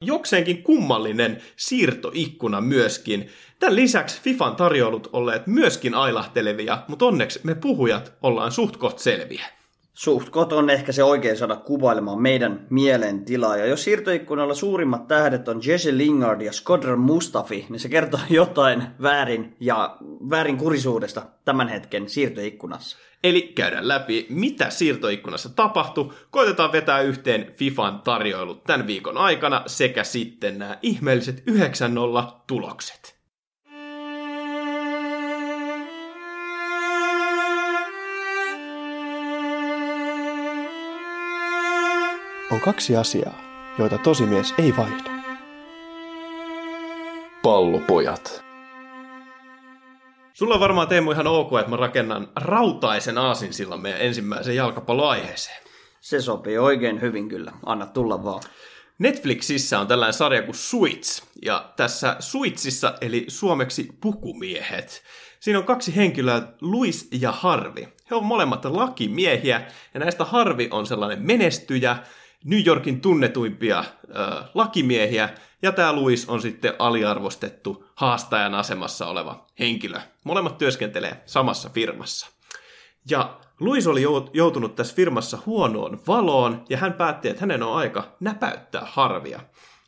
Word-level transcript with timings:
jokseenkin 0.00 0.62
kummallinen 0.62 1.42
siirtoikkuna 1.56 2.60
myöskin. 2.60 3.28
Tämän 3.58 3.76
lisäksi 3.76 4.20
FIFAn 4.22 4.56
tarjoulut 4.56 5.08
olleet 5.12 5.46
myöskin 5.46 5.94
ailahtelevia, 5.94 6.82
mutta 6.88 7.04
onneksi 7.04 7.40
me 7.42 7.54
puhujat 7.54 8.12
ollaan 8.22 8.52
suht 8.52 8.76
koht 8.76 8.98
selviä. 8.98 9.46
Suht 9.94 10.36
on 10.36 10.70
ehkä 10.70 10.92
se 10.92 11.04
oikein 11.04 11.36
saada 11.36 11.56
kuvailemaan 11.56 12.22
meidän 12.22 12.66
mielentilaa. 12.70 13.56
Ja 13.56 13.66
jos 13.66 13.84
siirtoikkunalla 13.84 14.54
suurimmat 14.54 15.08
tähdet 15.08 15.48
on 15.48 15.60
Jesse 15.66 15.96
Lingard 15.96 16.40
ja 16.40 16.52
Skodran 16.52 16.98
Mustafi, 16.98 17.66
niin 17.68 17.80
se 17.80 17.88
kertoo 17.88 18.20
jotain 18.30 18.82
väärin 19.02 19.56
ja 19.60 19.96
väärin 20.30 20.56
kurisuudesta 20.56 21.22
tämän 21.44 21.68
hetken 21.68 22.08
siirtoikkunassa. 22.08 22.98
Eli 23.24 23.42
käydään 23.42 23.88
läpi, 23.88 24.26
mitä 24.30 24.70
siirtoikkunassa 24.70 25.48
tapahtui, 25.48 26.12
koitetaan 26.30 26.72
vetää 26.72 27.00
yhteen 27.00 27.54
FIFAn 27.56 28.00
tarjoilut 28.00 28.64
tämän 28.64 28.86
viikon 28.86 29.18
aikana 29.18 29.62
sekä 29.66 30.04
sitten 30.04 30.58
nämä 30.58 30.78
ihmeelliset 30.82 31.42
9-0 31.50 31.52
tulokset. 32.46 33.20
on 42.50 42.60
kaksi 42.60 42.96
asiaa, 42.96 43.40
joita 43.78 43.98
tosimies 43.98 44.54
ei 44.58 44.76
vaihda. 44.76 45.10
Pallopojat. 47.42 48.49
Sulla 50.40 50.54
on 50.54 50.60
varmaan 50.60 50.88
Teemu 50.88 51.10
ihan 51.10 51.26
ok, 51.26 51.50
että 51.58 51.70
mä 51.70 51.76
rakennan 51.76 52.28
rautaisen 52.36 53.18
aasin 53.18 53.52
silloin 53.52 53.80
meidän 53.80 54.00
ensimmäisen 54.00 54.56
jalkapalloaiheeseen. 54.56 55.62
Se 56.00 56.20
sopii 56.20 56.58
oikein 56.58 57.00
hyvin 57.00 57.28
kyllä. 57.28 57.52
Anna 57.66 57.86
tulla 57.86 58.24
vaan. 58.24 58.42
Netflixissä 58.98 59.80
on 59.80 59.86
tällainen 59.86 60.14
sarja 60.14 60.42
kuin 60.42 60.54
Suits, 60.54 61.22
ja 61.44 61.72
tässä 61.76 62.16
Suitsissa, 62.18 62.94
eli 63.00 63.24
suomeksi 63.28 63.88
pukumiehet, 64.00 65.02
siinä 65.40 65.58
on 65.58 65.64
kaksi 65.64 65.96
henkilöä, 65.96 66.42
Luis 66.60 67.08
ja 67.20 67.32
Harvi. 67.32 67.88
He 68.10 68.14
ovat 68.14 68.26
molemmat 68.26 68.64
lakimiehiä, 68.64 69.66
ja 69.94 70.00
näistä 70.00 70.24
Harvi 70.24 70.68
on 70.70 70.86
sellainen 70.86 71.26
menestyjä, 71.26 71.96
New 72.44 72.66
Yorkin 72.66 73.00
tunnetuimpia 73.00 73.78
äh, 73.78 73.86
lakimiehiä, 74.54 75.28
ja 75.62 75.72
tämä 75.72 75.96
Louis 75.96 76.28
on 76.28 76.42
sitten 76.42 76.74
aliarvostettu 76.78 77.84
haastajan 77.94 78.54
asemassa 78.54 79.06
oleva 79.06 79.46
henkilö. 79.58 80.00
Molemmat 80.24 80.58
työskentelee 80.58 81.22
samassa 81.26 81.68
firmassa. 81.68 82.26
Ja 83.10 83.40
Louis 83.60 83.86
oli 83.86 84.02
joutunut 84.32 84.74
tässä 84.74 84.94
firmassa 84.94 85.38
huonoon 85.46 86.00
valoon, 86.06 86.64
ja 86.68 86.76
hän 86.76 86.92
päätti, 86.92 87.28
että 87.28 87.40
hänen 87.40 87.62
on 87.62 87.76
aika 87.76 88.16
näpäyttää 88.20 88.82
harvia. 88.84 89.40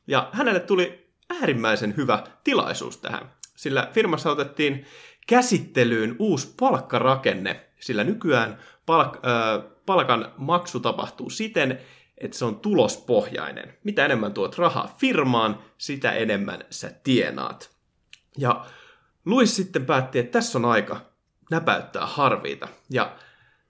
Ja 0.07 0.29
hänelle 0.33 0.61
tuli 0.61 1.09
äärimmäisen 1.31 1.97
hyvä 1.97 2.25
tilaisuus 2.45 2.97
tähän, 2.97 3.33
sillä 3.57 3.89
firmassa 3.93 4.31
otettiin 4.31 4.87
käsittelyyn 5.27 6.17
uusi 6.19 6.55
palkkarakenne, 6.61 7.67
sillä 7.81 8.05
nykyään 8.05 8.59
palk- 8.91 9.27
äh, 9.29 9.65
palkan 9.87 10.33
maksu 10.37 10.81
tapahtuu 10.81 11.31
siten, 11.31 11.81
että 12.19 12.39
se 12.39 12.45
on 12.45 12.61
tulospohjainen. 12.61 13.79
Mitä 13.85 14.05
enemmän 14.05 14.33
tuot 14.33 14.59
rahaa 14.59 14.95
firmaan, 14.99 15.59
sitä 15.79 16.13
enemmän 16.13 16.65
sä 16.71 16.93
tienaat. 17.05 17.71
Ja 18.39 18.67
Luis 19.25 19.57
sitten 19.57 19.87
päätti, 19.87 20.19
että 20.19 20.33
tässä 20.33 20.59
on 20.59 20.65
aika 20.65 21.01
näpäyttää 21.51 22.07
Harviita. 22.07 22.69
Ja 22.91 23.17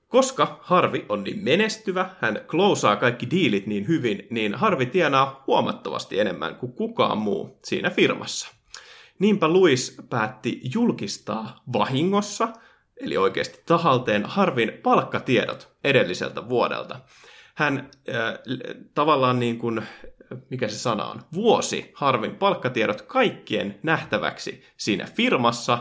koska 0.09 0.61
Harvi 0.63 1.07
on 1.09 1.25
niin 1.25 1.45
menestyvä, 1.45 2.11
hän 2.21 2.41
klousaa 2.47 2.97
kaikki 2.97 3.31
diilit 3.31 3.67
niin 3.67 3.89
hyvin, 3.89 4.27
niin 4.31 4.55
Harvi 4.55 4.87
tienaa 4.87 5.45
huomattavasti 5.47 6.21
enemmän 6.21 6.57
kuin 6.57 6.73
kukaan 6.73 7.19
muu 7.19 7.59
siinä 7.65 7.91
firmassa. 7.91 8.49
Niinpä 9.19 9.49
Luis 9.49 9.97
päätti 10.11 10.61
julkistaa 10.75 11.63
vahingossa, 11.73 12.49
eli 12.97 13.17
oikeasti 13.17 13.63
tahalteen, 13.67 14.25
Harvin 14.27 14.73
palkkatiedot 14.83 15.73
edelliseltä 15.85 16.49
vuodelta– 16.49 17.01
hän 17.55 17.91
äh, 18.09 18.35
tavallaan 18.95 19.39
niin 19.39 19.59
kuin, 19.59 19.83
mikä 20.51 20.69
se 20.69 20.79
sana 20.79 21.05
on, 21.05 21.23
vuosi 21.35 21.93
Harvin 21.95 22.37
palkkatiedot 22.37 23.03
kaikkien 23.03 23.79
nähtäväksi 23.83 24.65
siinä 24.77 25.07
firmassa, 25.15 25.79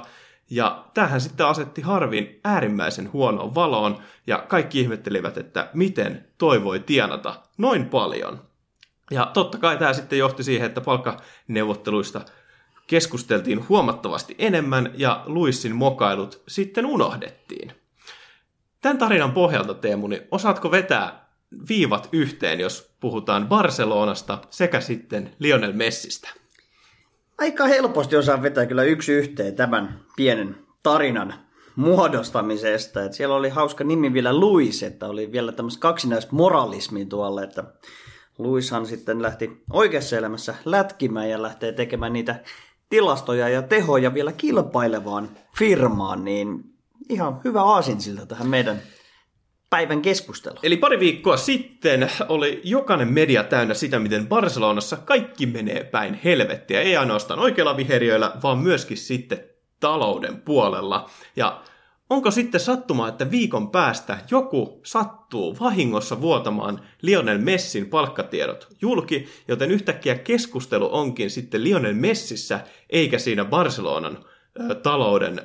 ja 0.49 0.85
tähän 0.93 1.21
sitten 1.21 1.45
asetti 1.45 1.81
Harvin 1.81 2.39
äärimmäisen 2.43 3.13
huonoon 3.13 3.55
valoon, 3.55 3.97
ja 4.27 4.37
kaikki 4.47 4.81
ihmettelivät, 4.81 5.37
että 5.37 5.69
miten 5.73 6.27
toi 6.37 6.63
voi 6.63 6.79
tienata 6.79 7.35
noin 7.57 7.85
paljon. 7.85 8.41
Ja 9.11 9.25
totta 9.33 9.57
kai 9.57 9.77
tämä 9.77 9.93
sitten 9.93 10.19
johti 10.19 10.43
siihen, 10.43 10.65
että 10.67 10.81
palkkaneuvotteluista 10.81 12.21
keskusteltiin 12.87 13.69
huomattavasti 13.69 14.35
enemmän, 14.37 14.91
ja 14.97 15.23
Luissin 15.25 15.75
mokailut 15.75 16.41
sitten 16.47 16.85
unohdettiin. 16.85 17.71
Tämän 18.81 18.97
tarinan 18.97 19.31
pohjalta, 19.31 19.73
Teemu, 19.73 20.07
niin 20.07 20.21
osaatko 20.31 20.71
vetää 20.71 21.20
viivat 21.69 22.09
yhteen, 22.11 22.59
jos 22.59 22.93
puhutaan 22.99 23.47
Barcelonasta 23.47 24.37
sekä 24.49 24.81
sitten 24.81 25.35
Lionel 25.39 25.73
Messistä? 25.73 26.29
Aika 27.37 27.67
helposti 27.67 28.15
osaan 28.15 28.41
vetää 28.41 28.65
kyllä 28.65 28.83
yksi 28.83 29.13
yhteen 29.13 29.55
tämän 29.55 29.99
pienen 30.15 30.55
tarinan 30.83 31.33
muodostamisesta. 31.75 33.03
Et 33.03 33.13
siellä 33.13 33.35
oli 33.35 33.49
hauska 33.49 33.83
nimi 33.83 34.13
vielä 34.13 34.39
Luis, 34.39 34.83
että 34.83 35.07
oli 35.07 35.31
vielä 35.31 35.51
tämmöistä 35.51 35.79
kaksinaismoralismia 35.79 37.05
tuolla, 37.05 37.43
että 37.43 37.63
Luishan 38.37 38.85
sitten 38.85 39.21
lähti 39.21 39.63
oikeassa 39.73 40.17
elämässä 40.17 40.55
lätkimään 40.65 41.29
ja 41.29 41.41
lähtee 41.41 41.71
tekemään 41.71 42.13
niitä 42.13 42.43
tilastoja 42.89 43.49
ja 43.49 43.61
tehoja 43.61 44.13
vielä 44.13 44.31
kilpailevaan 44.31 45.29
firmaan, 45.57 46.25
niin 46.25 46.63
ihan 47.09 47.41
hyvä 47.43 47.63
aasinsilta 47.63 48.25
tähän 48.25 48.47
meidän 48.47 48.81
päivän 49.71 50.01
keskustelu. 50.01 50.55
Eli 50.63 50.77
pari 50.77 50.99
viikkoa 50.99 51.37
sitten 51.37 52.11
oli 52.29 52.61
jokainen 52.63 53.13
media 53.13 53.43
täynnä 53.43 53.73
sitä, 53.73 53.99
miten 53.99 54.27
Barcelonassa 54.27 54.97
kaikki 54.97 55.45
menee 55.45 55.83
päin 55.83 56.19
helvettiä. 56.23 56.81
Ei 56.81 56.97
ainoastaan 56.97 57.39
oikeilla 57.39 57.77
viheriöillä, 57.77 58.31
vaan 58.43 58.57
myöskin 58.57 58.97
sitten 58.97 59.43
talouden 59.79 60.41
puolella. 60.41 61.09
Ja 61.35 61.61
onko 62.09 62.31
sitten 62.31 62.61
sattumaa, 62.61 63.07
että 63.07 63.31
viikon 63.31 63.71
päästä 63.71 64.17
joku 64.31 64.81
sattuu 64.85 65.59
vahingossa 65.59 66.21
vuotamaan 66.21 66.81
Lionel 67.01 67.37
Messin 67.37 67.89
palkkatiedot 67.89 68.67
julki, 68.81 69.27
joten 69.47 69.71
yhtäkkiä 69.71 70.15
keskustelu 70.15 70.89
onkin 70.91 71.29
sitten 71.29 71.63
Lionel 71.63 71.93
Messissä, 71.93 72.59
eikä 72.89 73.19
siinä 73.19 73.45
Barcelonan 73.45 74.25
ö, 74.59 74.75
talouden 74.75 75.41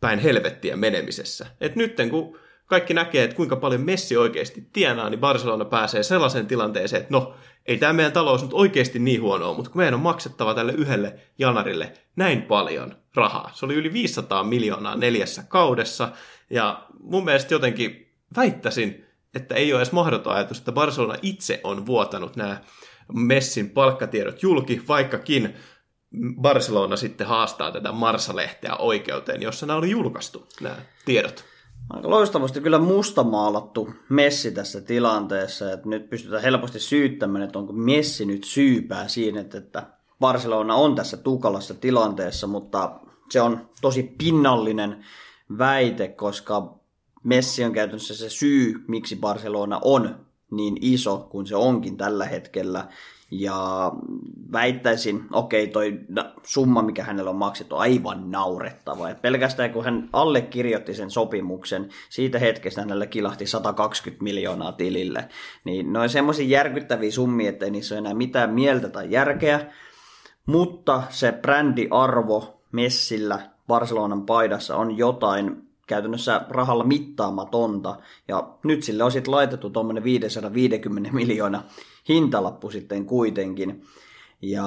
päin 0.00 0.18
helvettiä 0.18 0.76
menemisessä. 0.76 1.46
Et 1.60 1.76
nytten 1.76 2.10
kun 2.10 2.38
kaikki 2.70 2.94
näkee, 2.94 3.24
että 3.24 3.36
kuinka 3.36 3.56
paljon 3.56 3.80
Messi 3.80 4.16
oikeasti 4.16 4.68
tienaa, 4.72 5.10
niin 5.10 5.20
Barcelona 5.20 5.64
pääsee 5.64 6.02
sellaiseen 6.02 6.46
tilanteeseen, 6.46 7.02
että 7.02 7.14
no, 7.14 7.34
ei 7.66 7.78
tämä 7.78 7.92
meidän 7.92 8.12
talous 8.12 8.42
nyt 8.42 8.52
oikeasti 8.52 8.98
niin 8.98 9.22
huonoa, 9.22 9.54
mutta 9.54 9.70
kun 9.70 9.78
meidän 9.78 9.94
on 9.94 10.00
maksettava 10.00 10.54
tälle 10.54 10.72
yhdelle 10.72 11.14
janarille 11.38 11.92
näin 12.16 12.42
paljon 12.42 12.96
rahaa. 13.14 13.50
Se 13.54 13.64
oli 13.64 13.74
yli 13.74 13.92
500 13.92 14.44
miljoonaa 14.44 14.96
neljässä 14.96 15.42
kaudessa, 15.48 16.08
ja 16.50 16.86
mun 17.00 17.24
mielestä 17.24 17.54
jotenkin 17.54 18.14
väittäisin, 18.36 19.06
että 19.34 19.54
ei 19.54 19.72
ole 19.72 19.80
edes 19.80 19.92
mahdoton 19.92 20.34
ajatus, 20.34 20.58
että 20.58 20.72
Barcelona 20.72 21.18
itse 21.22 21.60
on 21.64 21.86
vuotanut 21.86 22.36
nämä 22.36 22.60
Messin 23.12 23.70
palkkatiedot 23.70 24.42
julki, 24.42 24.82
vaikkakin 24.88 25.54
Barcelona 26.40 26.96
sitten 26.96 27.26
haastaa 27.26 27.72
tätä 27.72 27.92
Marsa-lehteä 27.92 28.76
oikeuteen, 28.76 29.42
jossa 29.42 29.66
nämä 29.66 29.78
oli 29.78 29.90
julkaistu, 29.90 30.46
nämä 30.60 30.76
tiedot. 31.04 31.49
Aika 31.90 32.10
loistavasti 32.10 32.60
kyllä 32.60 32.78
mustamaalattu 32.78 33.90
Messi 34.08 34.52
tässä 34.52 34.80
tilanteessa, 34.80 35.72
että 35.72 35.88
nyt 35.88 36.10
pystytään 36.10 36.42
helposti 36.42 36.80
syyttämään, 36.80 37.44
että 37.44 37.58
onko 37.58 37.72
Messi 37.72 38.24
nyt 38.24 38.44
syypää 38.44 39.08
siinä, 39.08 39.40
että 39.40 39.82
Barcelona 40.20 40.74
on 40.74 40.94
tässä 40.94 41.16
tukalassa 41.16 41.74
tilanteessa, 41.74 42.46
mutta 42.46 43.00
se 43.30 43.40
on 43.40 43.68
tosi 43.80 44.02
pinnallinen 44.18 45.04
väite, 45.58 46.08
koska 46.08 46.74
Messi 47.24 47.64
on 47.64 47.72
käytännössä 47.72 48.16
se 48.16 48.30
syy, 48.30 48.84
miksi 48.88 49.16
Barcelona 49.16 49.80
on 49.84 50.26
niin 50.50 50.76
iso 50.80 51.28
kuin 51.30 51.46
se 51.46 51.56
onkin 51.56 51.96
tällä 51.96 52.24
hetkellä. 52.24 52.88
Ja 53.30 53.92
väittäisin, 54.52 55.24
okei, 55.32 55.64
okay, 55.64 55.72
toi 55.72 56.00
summa, 56.42 56.82
mikä 56.82 57.04
hänellä 57.04 57.30
on 57.30 57.36
maksettu, 57.36 57.76
aivan 57.76 58.30
naurettava. 58.30 59.08
Et 59.08 59.22
pelkästään 59.22 59.70
kun 59.70 59.84
hän 59.84 60.08
allekirjoitti 60.12 60.94
sen 60.94 61.10
sopimuksen, 61.10 61.88
siitä 62.08 62.38
hetkestä 62.38 62.80
hänellä 62.80 63.06
kilahti 63.06 63.46
120 63.46 64.24
miljoonaa 64.24 64.72
tilille. 64.72 65.28
Niin 65.64 65.92
ne 65.92 65.98
on 65.98 66.08
semmoisia 66.08 66.46
järkyttäviä 66.46 67.10
summia, 67.10 67.48
että 67.48 67.70
niissä 67.70 67.94
ole 67.94 67.98
enää 67.98 68.14
mitään 68.14 68.50
mieltä 68.50 68.88
tai 68.88 69.10
järkeä. 69.10 69.72
Mutta 70.46 71.02
se 71.08 71.32
brändiarvo 71.32 72.62
Messillä 72.72 73.38
Barcelonan 73.66 74.26
paidassa 74.26 74.76
on 74.76 74.98
jotain 74.98 75.70
käytännössä 75.86 76.40
rahalla 76.48 76.84
mittaamatonta. 76.84 77.96
Ja 78.28 78.48
nyt 78.64 78.82
sille 78.82 79.04
on 79.04 79.12
sitten 79.12 79.34
laitettu 79.34 79.70
tuommoinen 79.70 80.04
550 80.04 81.12
miljoona 81.12 81.62
hintalappu 82.08 82.70
sitten 82.70 83.06
kuitenkin. 83.06 83.82
Ja 84.42 84.64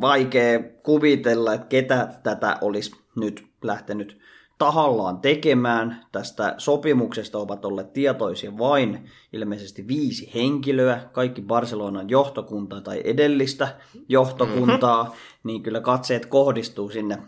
vaikea 0.00 0.62
kuvitella, 0.82 1.54
että 1.54 1.66
ketä 1.66 2.08
tätä 2.22 2.58
olisi 2.60 2.92
nyt 3.16 3.46
lähtenyt 3.62 4.18
tahallaan 4.58 5.18
tekemään. 5.18 6.06
Tästä 6.12 6.54
sopimuksesta 6.58 7.38
ovat 7.38 7.64
olleet 7.64 7.92
tietoisia 7.92 8.58
vain 8.58 9.10
ilmeisesti 9.32 9.88
viisi 9.88 10.30
henkilöä, 10.34 11.00
kaikki 11.12 11.42
Barcelonan 11.42 12.10
johtokuntaa 12.10 12.80
tai 12.80 13.00
edellistä 13.04 13.68
johtokuntaa, 14.08 15.04
mm-hmm. 15.04 15.18
niin 15.44 15.62
kyllä 15.62 15.80
katseet 15.80 16.26
kohdistuu 16.26 16.90
sinne 16.90 17.18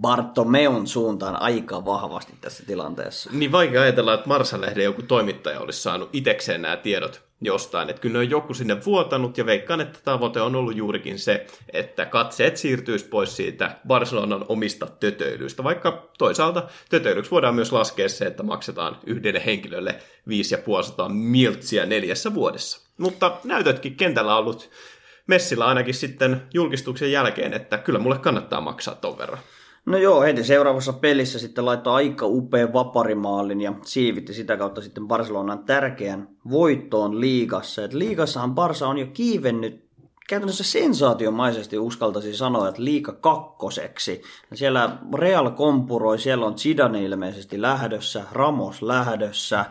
Bartomeon 0.00 0.86
suuntaan 0.86 1.42
aika 1.42 1.84
vahvasti 1.84 2.32
tässä 2.40 2.66
tilanteessa. 2.66 3.30
Niin 3.32 3.52
vaikea 3.52 3.82
ajatella, 3.82 4.14
että 4.14 4.28
Marsa-lehden 4.28 4.84
joku 4.84 5.02
toimittaja 5.02 5.60
olisi 5.60 5.82
saanut 5.82 6.08
itekseen 6.12 6.62
nämä 6.62 6.76
tiedot 6.76 7.31
jostain. 7.44 7.90
Että 7.90 8.02
kyllä 8.02 8.12
ne 8.12 8.18
on 8.18 8.30
joku 8.30 8.54
sinne 8.54 8.84
vuotanut 8.84 9.38
ja 9.38 9.46
veikkaan, 9.46 9.80
että 9.80 9.98
tavoite 10.04 10.40
on 10.40 10.56
ollut 10.56 10.76
juurikin 10.76 11.18
se, 11.18 11.46
että 11.72 12.06
katseet 12.06 12.56
siirtyisi 12.56 13.04
pois 13.04 13.36
siitä 13.36 13.76
Barcelonan 13.86 14.44
omista 14.48 14.86
tötöilyistä. 15.00 15.64
Vaikka 15.64 16.08
toisaalta 16.18 16.68
tötöilyksi 16.90 17.30
voidaan 17.30 17.54
myös 17.54 17.72
laskea 17.72 18.08
se, 18.08 18.24
että 18.24 18.42
maksetaan 18.42 18.98
yhdelle 19.06 19.42
henkilölle 19.46 19.94
5500 20.28 21.08
miltsiä 21.08 21.86
neljässä 21.86 22.34
vuodessa. 22.34 22.88
Mutta 22.98 23.36
näytötkin 23.44 23.96
kentällä 23.96 24.36
ollut 24.36 24.70
Messillä 25.26 25.66
ainakin 25.66 25.94
sitten 25.94 26.42
julkistuksen 26.54 27.12
jälkeen, 27.12 27.52
että 27.52 27.78
kyllä 27.78 27.98
mulle 27.98 28.18
kannattaa 28.18 28.60
maksaa 28.60 28.94
ton 28.94 29.18
verran. 29.18 29.38
No 29.86 29.98
joo, 29.98 30.22
heti 30.22 30.44
seuraavassa 30.44 30.92
pelissä 30.92 31.38
sitten 31.38 31.66
laittoi 31.66 31.94
aika 31.94 32.26
upean 32.26 32.72
vaparimaalin 32.72 33.60
ja 33.60 33.72
siivitti 33.84 34.34
sitä 34.34 34.56
kautta 34.56 34.80
sitten 34.80 35.08
Barcelonan 35.08 35.64
tärkeän 35.64 36.28
voittoon 36.50 37.20
liigassa. 37.20 37.84
Et 37.84 37.92
liigassahan 37.92 38.54
Barsa 38.54 38.88
on 38.88 38.98
jo 38.98 39.06
kiivennyt 39.06 39.84
käytännössä 40.28 40.64
sensaatiomaisesti 40.64 41.78
uskaltaisi 41.78 42.36
sanoa, 42.36 42.68
että 42.68 42.84
liika 42.84 43.12
kakkoseksi. 43.12 44.22
Siellä 44.54 44.98
Real 45.14 45.50
kompuroi, 45.50 46.18
siellä 46.18 46.46
on 46.46 46.58
Zidane 46.58 47.02
ilmeisesti 47.02 47.62
lähdössä, 47.62 48.24
Ramos 48.32 48.82
lähdössä. 48.82 49.64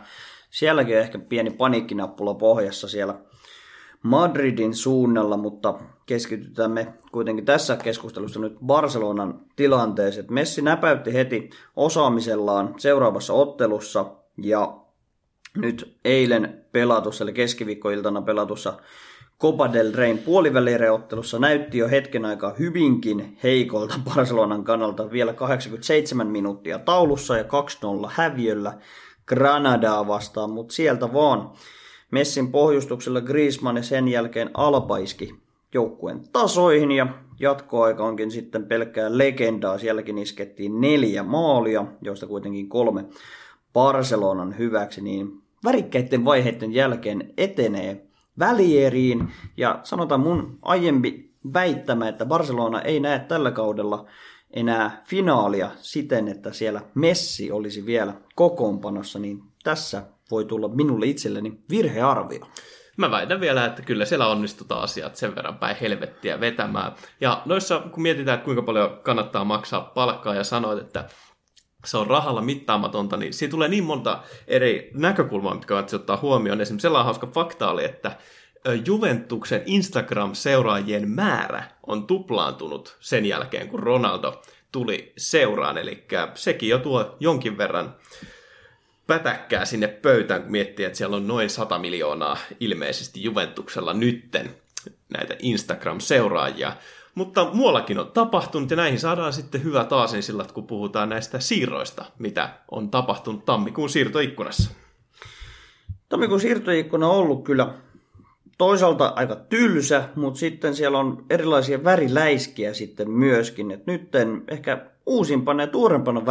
Sielläkin 0.50 0.96
on 0.96 1.02
ehkä 1.02 1.18
pieni 1.18 1.50
paniikkinappula 1.50 2.34
pohjassa 2.34 2.88
siellä 2.88 3.14
Madridin 4.02 4.74
suunnalla, 4.74 5.36
mutta 5.36 5.74
keskitytään 6.06 6.70
me 6.70 6.94
kuitenkin 7.12 7.44
tässä 7.44 7.76
keskustelussa 7.76 8.40
nyt 8.40 8.56
Barcelonan 8.66 9.40
tilanteeseen. 9.56 10.26
Messi 10.30 10.62
näpäytti 10.62 11.14
heti 11.14 11.50
osaamisellaan 11.76 12.74
seuraavassa 12.78 13.32
ottelussa 13.32 14.06
ja 14.42 14.76
nyt 15.56 15.96
eilen 16.04 16.64
pelatussa, 16.72 17.24
eli 17.24 17.32
keskiviikkoiltana 17.32 18.22
pelatussa 18.22 18.74
Copa 19.40 19.72
del 19.72 19.92
Reyn 19.94 20.18
puolivälireottelussa 20.18 21.38
näytti 21.38 21.78
jo 21.78 21.88
hetken 21.88 22.24
aikaa 22.24 22.54
hyvinkin 22.58 23.38
heikolta 23.42 23.94
Barcelonan 24.14 24.64
kannalta 24.64 25.10
vielä 25.10 25.32
87 25.32 26.26
minuuttia 26.26 26.78
taulussa 26.78 27.36
ja 27.36 27.42
2-0 27.42 27.46
häviöllä 28.08 28.78
Granadaa 29.26 30.06
vastaan, 30.06 30.50
mutta 30.50 30.74
sieltä 30.74 31.12
vaan 31.12 31.50
Messin 32.10 32.52
pohjustuksella 32.52 33.20
Griezmann 33.20 33.76
ja 33.76 33.82
sen 33.82 34.08
jälkeen 34.08 34.50
Alba 34.54 34.96
iski 34.96 35.41
joukkueen 35.74 36.20
tasoihin 36.32 36.92
ja 36.92 37.06
jatkoaika 37.40 38.04
onkin 38.04 38.30
sitten 38.30 38.66
pelkkää 38.66 39.18
legendaa. 39.18 39.78
Sielläkin 39.78 40.18
iskettiin 40.18 40.80
neljä 40.80 41.22
maalia, 41.22 41.84
joista 42.02 42.26
kuitenkin 42.26 42.68
kolme 42.68 43.04
Barcelonan 43.72 44.58
hyväksi, 44.58 45.00
niin 45.00 45.42
värikkäiden 45.64 46.24
vaiheiden 46.24 46.72
jälkeen 46.72 47.34
etenee 47.36 48.06
välieriin 48.38 49.28
ja 49.56 49.80
sanotaan 49.82 50.20
mun 50.20 50.58
aiempi 50.62 51.32
väittämä, 51.52 52.08
että 52.08 52.26
Barcelona 52.26 52.82
ei 52.82 53.00
näe 53.00 53.18
tällä 53.18 53.50
kaudella 53.50 54.06
enää 54.50 55.02
finaalia 55.04 55.70
siten, 55.80 56.28
että 56.28 56.52
siellä 56.52 56.82
Messi 56.94 57.50
olisi 57.50 57.86
vielä 57.86 58.14
kokoonpanossa, 58.34 59.18
niin 59.18 59.42
tässä 59.64 60.02
voi 60.30 60.44
tulla 60.44 60.68
minulle 60.68 61.06
itselleni 61.06 61.58
virhearvio. 61.70 62.46
Mä 62.96 63.10
väitän 63.10 63.40
vielä, 63.40 63.64
että 63.64 63.82
kyllä 63.82 64.04
siellä 64.04 64.26
onnistutaan 64.26 64.82
asiat 64.82 65.16
sen 65.16 65.36
verran 65.36 65.58
päin 65.58 65.76
helvettiä 65.76 66.40
vetämään. 66.40 66.92
Ja 67.20 67.42
noissa, 67.44 67.78
kun 67.78 68.02
mietitään, 68.02 68.34
että 68.34 68.44
kuinka 68.44 68.62
paljon 68.62 69.00
kannattaa 69.02 69.44
maksaa 69.44 69.80
palkkaa 69.80 70.34
ja 70.34 70.44
sanoit, 70.44 70.78
että 70.78 71.08
se 71.84 71.98
on 71.98 72.06
rahalla 72.06 72.42
mittaamatonta, 72.42 73.16
niin 73.16 73.34
siitä 73.34 73.50
tulee 73.50 73.68
niin 73.68 73.84
monta 73.84 74.22
eri 74.46 74.90
näkökulmaa, 74.94 75.54
mitkä 75.54 75.68
kannattaa 75.68 75.96
ottaa 75.96 76.18
huomioon. 76.22 76.60
Esimerkiksi 76.60 76.82
sellainen 76.82 77.04
hauska 77.04 77.26
fakta 77.26 77.70
oli, 77.70 77.84
että 77.84 78.16
Juventuksen 78.86 79.62
Instagram-seuraajien 79.66 81.08
määrä 81.08 81.64
on 81.86 82.06
tuplaantunut 82.06 82.96
sen 83.00 83.26
jälkeen, 83.26 83.68
kun 83.68 83.82
Ronaldo 83.82 84.42
tuli 84.72 85.12
seuraan. 85.16 85.78
Eli 85.78 86.06
sekin 86.34 86.68
jo 86.68 86.78
tuo 86.78 87.16
jonkin 87.20 87.58
verran 87.58 87.94
pätäkkää 89.06 89.64
sinne 89.64 89.88
pöytään, 89.88 90.42
kun 90.42 90.50
miettii, 90.52 90.84
että 90.84 90.98
siellä 90.98 91.16
on 91.16 91.26
noin 91.26 91.50
100 91.50 91.78
miljoonaa 91.78 92.38
ilmeisesti 92.60 93.22
Juventuksella 93.22 93.94
nytten 93.94 94.50
näitä 95.18 95.36
Instagram-seuraajia. 95.38 96.72
Mutta 97.14 97.50
muuallakin 97.52 97.98
on 97.98 98.12
tapahtunut 98.12 98.70
ja 98.70 98.76
näihin 98.76 99.00
saadaan 99.00 99.32
sitten 99.32 99.64
hyvä 99.64 99.84
taas 99.84 100.14
sillä, 100.20 100.44
kun 100.54 100.66
puhutaan 100.66 101.08
näistä 101.08 101.40
siirroista, 101.40 102.04
mitä 102.18 102.48
on 102.70 102.90
tapahtunut 102.90 103.44
tammikuun 103.44 103.90
siirtoikkunassa. 103.90 104.70
Tammikuun 106.08 106.40
siirtoikkuna 106.40 107.08
on 107.08 107.16
ollut 107.16 107.44
kyllä 107.44 107.74
toisaalta 108.58 109.12
aika 109.16 109.36
tylsä, 109.36 110.08
mutta 110.16 110.40
sitten 110.40 110.74
siellä 110.74 110.98
on 110.98 111.24
erilaisia 111.30 111.84
väriläiskiä 111.84 112.74
sitten 112.74 113.10
myöskin. 113.10 113.70
Et 113.70 113.86
nytten 113.86 114.44
ehkä 114.48 114.91
uusimpana 115.06 115.62
ja 115.62 115.66
tuorempana 115.66 116.22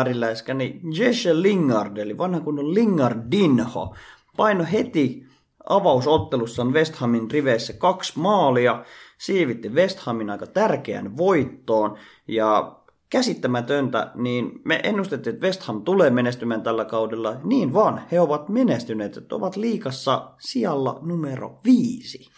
niin 0.53 0.81
Jesse 0.97 1.41
Lingard, 1.41 1.97
eli 1.97 2.17
vanha 2.17 2.39
kunnon 2.39 2.73
Lingardinho, 2.73 3.95
paino 4.37 4.65
heti 4.71 5.25
avausottelussaan 5.69 6.73
West 6.73 6.95
Hamin 6.95 7.31
riveissä 7.31 7.73
kaksi 7.73 8.13
maalia, 8.19 8.83
siivitti 9.17 9.69
West 9.69 9.99
Hamin 9.99 10.29
aika 10.29 10.47
tärkeän 10.47 11.17
voittoon, 11.17 11.97
ja 12.27 12.75
käsittämätöntä, 13.09 14.11
niin 14.15 14.61
me 14.65 14.79
ennustettiin, 14.83 15.33
että 15.33 15.45
West 15.45 15.63
Ham 15.63 15.81
tulee 15.83 16.09
menestymään 16.09 16.61
tällä 16.61 16.85
kaudella. 16.85 17.35
Niin 17.43 17.73
vaan, 17.73 18.01
he 18.11 18.19
ovat 18.19 18.49
menestyneet, 18.49 19.17
että 19.17 19.35
ovat 19.35 19.55
liikassa 19.55 20.31
sijalla 20.39 20.99
numero 21.01 21.59
viisi. 21.65 22.29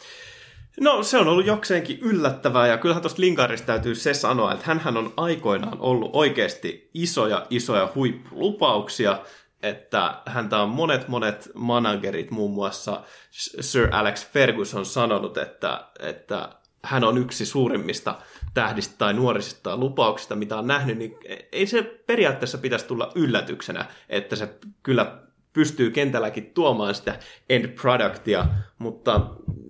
No 0.79 1.03
se 1.03 1.17
on 1.17 1.27
ollut 1.27 1.45
jokseenkin 1.45 1.99
yllättävää 1.99 2.67
ja 2.67 2.77
kyllähän 2.77 3.01
tuosta 3.01 3.21
Linkarista 3.21 3.67
täytyy 3.67 3.95
se 3.95 4.13
sanoa, 4.13 4.53
että 4.53 4.65
hän 4.83 4.97
on 4.97 5.13
aikoinaan 5.17 5.81
ollut 5.81 6.09
oikeasti 6.13 6.89
isoja 6.93 7.47
isoja 7.49 7.91
huippulupauksia, 7.95 9.19
että 9.63 10.21
häntä 10.25 10.59
on 10.59 10.69
monet 10.69 11.07
monet 11.07 11.49
managerit, 11.53 12.31
muun 12.31 12.51
muassa 12.51 13.01
Sir 13.31 13.87
Alex 13.91 14.27
Ferguson 14.31 14.85
sanonut, 14.85 15.37
että, 15.37 15.87
että 15.99 16.49
hän 16.83 17.03
on 17.03 17.17
yksi 17.17 17.45
suurimmista 17.45 18.15
tähdistä 18.53 18.95
tai 18.97 19.13
nuorisista 19.13 19.77
lupauksista, 19.77 20.35
mitä 20.35 20.57
on 20.57 20.67
nähnyt, 20.67 20.97
niin 20.97 21.15
ei 21.51 21.67
se 21.67 21.81
periaatteessa 21.81 22.57
pitäisi 22.57 22.85
tulla 22.85 23.11
yllätyksenä, 23.15 23.85
että 24.09 24.35
se 24.35 24.57
kyllä 24.83 25.22
pystyy 25.53 25.91
kentälläkin 25.91 26.51
tuomaan 26.53 26.95
sitä 26.95 27.19
end 27.49 27.67
productia, 27.67 28.45
mutta 28.77 29.21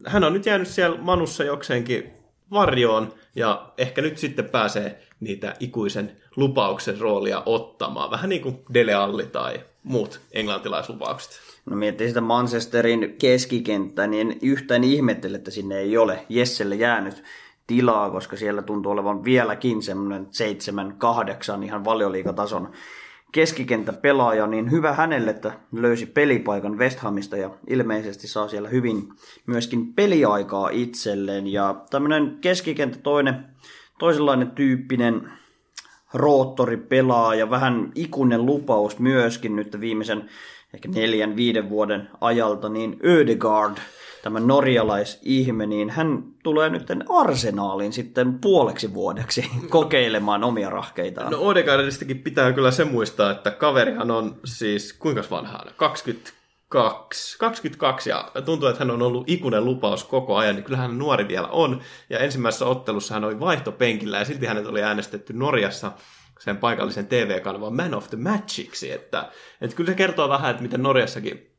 hän 0.05 0.23
on 0.23 0.33
nyt 0.33 0.45
jäänyt 0.45 0.67
siellä 0.67 0.97
Manussa 1.01 1.43
jokseenkin 1.43 2.13
varjoon 2.51 3.13
ja 3.35 3.73
ehkä 3.77 4.01
nyt 4.01 4.17
sitten 4.17 4.49
pääsee 4.49 5.01
niitä 5.19 5.53
ikuisen 5.59 6.11
lupauksen 6.35 6.99
roolia 6.99 7.43
ottamaan, 7.45 8.11
vähän 8.11 8.29
niin 8.29 8.41
kuin 8.41 8.59
Dele 8.73 8.93
Alli 8.93 9.25
tai 9.25 9.59
muut 9.83 10.21
englantilaislupaukset. 10.31 11.39
No 11.65 11.75
miettii 11.75 12.07
sitä 12.07 12.21
Manchesterin 12.21 13.15
keskikenttä, 13.19 14.07
niin 14.07 14.39
yhtään 14.41 14.83
ihmettele, 14.83 15.37
että 15.37 15.51
sinne 15.51 15.77
ei 15.77 15.97
ole 15.97 16.25
Jesselle 16.29 16.75
jäänyt 16.75 17.23
tilaa, 17.67 18.09
koska 18.09 18.35
siellä 18.37 18.61
tuntuu 18.61 18.91
olevan 18.91 19.23
vieläkin 19.23 19.81
semmoinen 19.81 20.27
7-8 21.59 21.63
ihan 21.63 21.85
valioliikatason 21.85 22.71
keskikenttäpelaaja, 23.33 24.47
niin 24.47 24.71
hyvä 24.71 24.93
hänelle, 24.93 25.31
että 25.31 25.51
löysi 25.71 26.05
pelipaikan 26.05 26.77
West 26.77 26.99
Hamista 26.99 27.37
ja 27.37 27.49
ilmeisesti 27.67 28.27
saa 28.27 28.47
siellä 28.47 28.69
hyvin 28.69 29.09
myöskin 29.45 29.93
peliaikaa 29.93 30.69
itselleen. 30.69 31.47
Ja 31.47 31.75
tämmöinen 31.89 32.37
keskikenttä 32.41 32.99
toinen, 33.03 33.45
toisenlainen 33.99 34.51
tyyppinen 34.51 35.31
roottoripelaaja, 36.13 37.49
vähän 37.49 37.91
ikuinen 37.95 38.45
lupaus 38.45 38.99
myöskin 38.99 39.55
nyt 39.55 39.79
viimeisen 39.79 40.29
ehkä 40.73 40.89
neljän, 40.89 41.35
viiden 41.35 41.69
vuoden 41.69 42.09
ajalta, 42.21 42.69
niin 42.69 42.99
Ödegaard– 43.05 43.77
tämä 44.23 44.39
norjalaisihme, 44.39 45.65
niin 45.65 45.89
hän 45.89 46.23
tulee 46.43 46.69
nyt 46.69 46.87
arsenaaliin 47.09 47.93
sitten 47.93 48.39
puoleksi 48.39 48.93
vuodeksi 48.93 49.51
kokeilemaan 49.69 50.43
omia 50.43 50.69
rahkeitaan. 50.69 51.31
No 51.31 51.37
Odegaardistakin 51.37 52.19
pitää 52.19 52.53
kyllä 52.53 52.71
se 52.71 52.85
muistaa, 52.85 53.31
että 53.31 53.51
kaverihan 53.51 54.11
on 54.11 54.35
siis, 54.45 54.93
kuinka 54.93 55.23
vanha 55.31 55.65
20 55.77 56.31
22. 56.73 57.37
22 57.37 58.09
ja 58.09 58.31
tuntuu, 58.45 58.67
että 58.67 58.79
hän 58.79 58.91
on 58.91 59.01
ollut 59.01 59.29
ikuinen 59.29 59.65
lupaus 59.65 60.03
koko 60.03 60.37
ajan, 60.37 60.55
niin 60.55 60.63
kyllähän 60.63 60.89
hän 60.89 60.99
nuori 60.99 61.27
vielä 61.27 61.47
on. 61.47 61.81
Ja 62.09 62.19
ensimmäisessä 62.19 62.65
ottelussa 62.65 63.13
hän 63.13 63.23
oli 63.23 63.39
vaihtopenkillä 63.39 64.17
ja 64.17 64.25
silti 64.25 64.45
hänet 64.45 64.65
oli 64.65 64.83
äänestetty 64.83 65.33
Norjassa 65.33 65.91
sen 66.39 66.57
paikallisen 66.57 67.07
TV-kanavan 67.07 67.75
Man 67.75 67.93
of 67.93 68.09
the 68.09 68.17
Matchiksi. 68.17 68.91
Että, 68.91 69.31
että 69.61 69.75
kyllä 69.75 69.91
se 69.91 69.95
kertoo 69.95 70.29
vähän, 70.29 70.51
että 70.51 70.63
miten 70.63 70.83
Norjassakin 70.83 71.51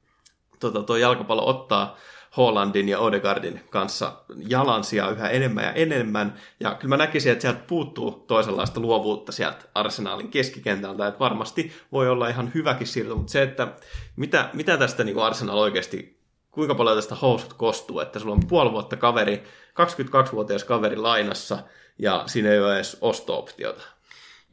tota, 0.60 0.82
tuo 0.82 0.96
jalkapallo 0.96 1.48
ottaa 1.48 1.96
Hollandin 2.36 2.88
ja 2.88 2.98
Odegaardin 2.98 3.60
kanssa 3.70 4.12
jalansia 4.48 5.10
yhä 5.10 5.28
enemmän 5.28 5.64
ja 5.64 5.72
enemmän. 5.72 6.34
Ja 6.60 6.74
kyllä 6.74 6.88
mä 6.88 6.96
näkisin, 6.96 7.32
että 7.32 7.42
sieltä 7.42 7.60
puuttuu 7.66 8.10
toisenlaista 8.10 8.80
luovuutta 8.80 9.32
sieltä 9.32 9.64
arsenaalin 9.74 10.28
keskikentältä, 10.28 11.06
että 11.06 11.18
varmasti 11.18 11.72
voi 11.92 12.08
olla 12.08 12.28
ihan 12.28 12.50
hyväkin 12.54 12.86
siirto, 12.86 13.16
mutta 13.16 13.32
se, 13.32 13.42
että 13.42 13.68
mitä, 14.16 14.50
mitä 14.52 14.76
tästä 14.76 15.04
niin 15.04 15.18
Arsenal 15.18 15.58
oikeasti, 15.58 16.18
kuinka 16.50 16.74
paljon 16.74 16.96
tästä 16.96 17.14
housut 17.14 17.52
kostuu, 17.52 18.00
että 18.00 18.18
sulla 18.18 18.34
on 18.34 18.46
puoli 18.48 18.72
vuotta 18.72 18.96
kaveri, 18.96 19.42
22-vuotias 19.80 20.64
kaveri 20.64 20.96
lainassa, 20.96 21.58
ja 21.98 22.22
siinä 22.26 22.50
ei 22.50 22.60
ole 22.60 22.74
edes 22.74 22.96
osto-optiota. 23.00 23.93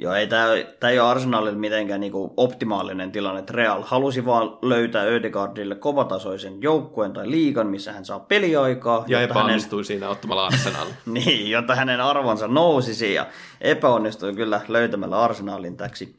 Joo, 0.01 0.13
ei 0.13 0.27
tämä, 0.27 0.47
tämä 0.79 0.91
ei 0.91 0.99
ole 0.99 1.09
Arsenalille 1.09 1.57
mitenkään 1.57 2.01
niinku 2.01 2.33
optimaalinen 2.37 3.11
tilanne. 3.11 3.39
Että 3.39 3.53
Real 3.53 3.83
halusi 3.85 4.25
vaan 4.25 4.57
löytää 4.61 5.03
Ödegaardille 5.03 5.75
kovatasoisen 5.75 6.61
joukkueen 6.61 7.13
tai 7.13 7.31
liigan, 7.31 7.67
missä 7.67 7.93
hän 7.93 8.05
saa 8.05 8.19
peliaikaa. 8.19 9.05
Ja 9.07 9.21
epäonnistui 9.21 9.77
hänen... 9.77 9.85
siinä 9.85 10.09
ottamalla 10.09 10.45
Arsenal. 10.45 10.87
niin, 11.05 11.51
jotta 11.51 11.75
hänen 11.75 12.01
arvonsa 12.01 12.47
nousisi 12.47 13.13
ja 13.13 13.27
epäonnistui 13.61 14.33
kyllä 14.33 14.61
löytämällä 14.67 15.21
Arsenalin 15.21 15.77
täksi 15.77 16.15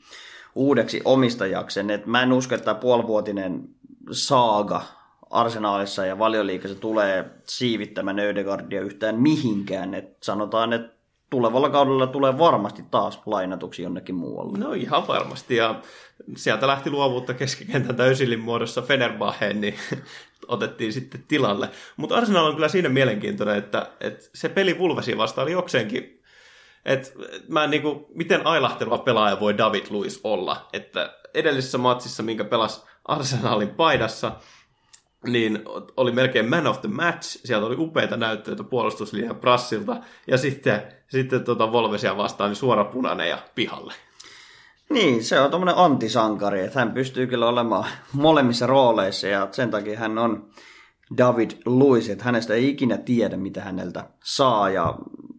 uudeksi 0.54 1.00
omistajakseen. 1.04 1.90
Et 1.90 2.06
mä 2.06 2.22
en 2.22 2.32
usko, 2.32 2.54
että 2.54 2.64
tämä 2.64 2.74
puolivuotinen 2.74 3.68
saaga 4.10 4.82
Arsenaalissa 5.30 6.06
ja 6.06 6.18
valioliikassa 6.18 6.78
tulee 6.78 7.24
siivittämään 7.46 8.18
Ödegaardia 8.18 8.80
yhtään 8.80 9.20
mihinkään. 9.20 9.94
Et 9.94 10.16
sanotaan, 10.22 10.72
että 10.72 11.01
tulevalla 11.32 11.70
kaudella 11.70 12.06
tulee 12.06 12.38
varmasti 12.38 12.84
taas 12.90 13.20
lainatuksi 13.26 13.82
jonnekin 13.82 14.14
muualle. 14.14 14.58
No 14.58 14.72
ihan 14.72 15.06
varmasti, 15.08 15.56
ja 15.56 15.80
sieltä 16.36 16.66
lähti 16.66 16.90
luovuutta 16.90 17.34
keskikentän 17.34 17.96
täysillin 17.96 18.40
muodossa 18.40 18.82
Fenerbaheen, 18.82 19.60
niin 19.60 19.74
otettiin 20.48 20.92
sitten 20.92 21.24
tilalle. 21.28 21.70
Mutta 21.96 22.16
Arsenal 22.16 22.46
on 22.46 22.54
kyllä 22.54 22.68
siinä 22.68 22.88
mielenkiintoinen, 22.88 23.56
että, 23.56 23.86
että 24.00 24.30
se 24.34 24.48
peli 24.48 24.78
Vulvesi 24.78 25.18
vastaan 25.18 25.42
oli 25.42 25.52
jokseenkin, 25.52 26.22
että 26.84 27.10
mä 27.48 27.64
en 27.64 27.70
niin 27.70 27.82
kuin, 27.82 28.04
miten 28.14 28.46
ailahteleva 28.46 28.98
pelaaja 28.98 29.40
voi 29.40 29.58
David 29.58 29.86
Luiz 29.90 30.20
olla, 30.24 30.68
että 30.72 31.14
edellisessä 31.34 31.78
matsissa, 31.78 32.22
minkä 32.22 32.44
pelasi 32.44 32.80
Arsenalin 33.04 33.68
paidassa, 33.68 34.32
niin 35.26 35.62
oli 35.96 36.12
melkein 36.12 36.50
man 36.50 36.66
of 36.66 36.80
the 36.80 36.88
match. 36.88 37.40
Sieltä 37.44 37.66
oli 37.66 37.76
upeita 37.78 38.16
näyttöitä 38.16 38.64
puolustuslinjan 38.64 39.36
prassilta. 39.36 39.96
Ja 40.26 40.38
sitten, 40.38 40.82
sitten 41.08 41.44
tuota 41.44 41.72
Volvesia 41.72 42.16
vastaan 42.16 42.50
niin 42.50 42.56
suora 42.56 42.84
punainen 42.84 43.28
ja 43.28 43.38
pihalle. 43.54 43.94
Niin, 44.90 45.24
se 45.24 45.40
on 45.40 45.50
tuommoinen 45.50 45.78
antisankari, 45.78 46.60
että 46.60 46.78
hän 46.78 46.92
pystyy 46.92 47.26
kyllä 47.26 47.48
olemaan 47.48 47.84
molemmissa 48.12 48.66
rooleissa 48.66 49.26
ja 49.26 49.48
sen 49.50 49.70
takia 49.70 49.98
hän 49.98 50.18
on 50.18 50.50
David 51.18 51.50
Luiz, 51.66 52.08
että 52.08 52.24
hänestä 52.24 52.54
ei 52.54 52.68
ikinä 52.68 52.98
tiedä, 52.98 53.36
mitä 53.36 53.60
häneltä 53.60 54.08
saa 54.24 54.70
ja 54.70 54.98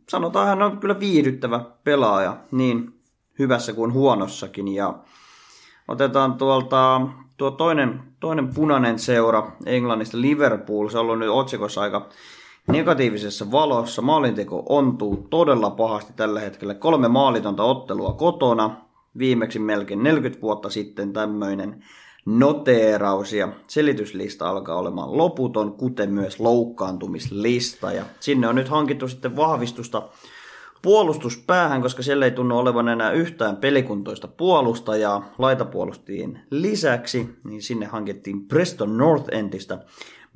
sanotaan, 0.10 0.48
hän 0.48 0.62
on 0.62 0.78
kyllä 0.78 1.00
viihdyttävä 1.00 1.60
pelaaja 1.84 2.38
niin 2.52 3.00
hyvässä 3.40 3.74
kuin 3.74 3.94
huonossakin 3.94 4.68
ja 4.68 5.00
otetaan 5.88 6.34
tuolta 6.34 7.02
tuo 7.38 7.52
toinen, 7.52 8.04
toinen 8.20 8.54
punainen 8.54 9.00
seura 9.00 9.52
Englannista 9.66 10.22
Liverpool, 10.22 10.90
se 10.90 10.98
on 10.98 11.02
ollut 11.02 11.20
nyt 11.20 11.30
otsikossa 11.30 11.82
aika 11.82 12.10
negatiivisessa 12.68 13.52
valossa. 13.52 14.02
Maalinteko 14.02 14.64
ontuu 14.70 15.28
todella 15.30 15.70
pahasti 15.70 16.14
tällä 16.16 16.40
hetkellä. 16.40 16.74
Kolme 16.74 17.08
maalitonta 17.08 17.64
ottelua 17.64 18.14
kotona. 18.14 18.76
Viimeksi 19.18 19.60
melkein 19.60 20.04
40 20.04 20.42
vuotta 20.42 20.70
sitten 20.70 21.14
tämmöinen 21.14 21.84
noteeraus 22.26 23.34
ja 23.34 23.48
selityslista 23.68 24.50
alkaa 24.50 24.78
olemaan 24.78 25.18
loputon, 25.18 25.74
kuten 25.74 26.14
myös 26.14 26.40
loukkaantumislista. 26.40 27.92
Ja 27.92 28.06
sinne 28.20 28.48
on 28.48 28.56
nyt 28.56 28.70
hankittu 28.70 29.08
sitten 29.08 29.36
vahvistusta 29.36 30.10
puolustuspäähän, 30.84 31.82
koska 31.82 32.04
siellä 32.04 32.26
ei 32.26 32.32
tunnu 32.32 32.58
olevan 32.58 32.88
enää 32.88 33.12
yhtään 33.12 33.58
pelikuntoista 33.58 34.28
puolustajaa 34.28 35.34
laitapuolustajien 35.38 36.42
lisäksi, 36.52 37.30
niin 37.44 37.62
sinne 37.62 37.86
hankittiin 37.86 38.48
Preston 38.48 38.98
North 38.98 39.30
Endistä 39.32 39.78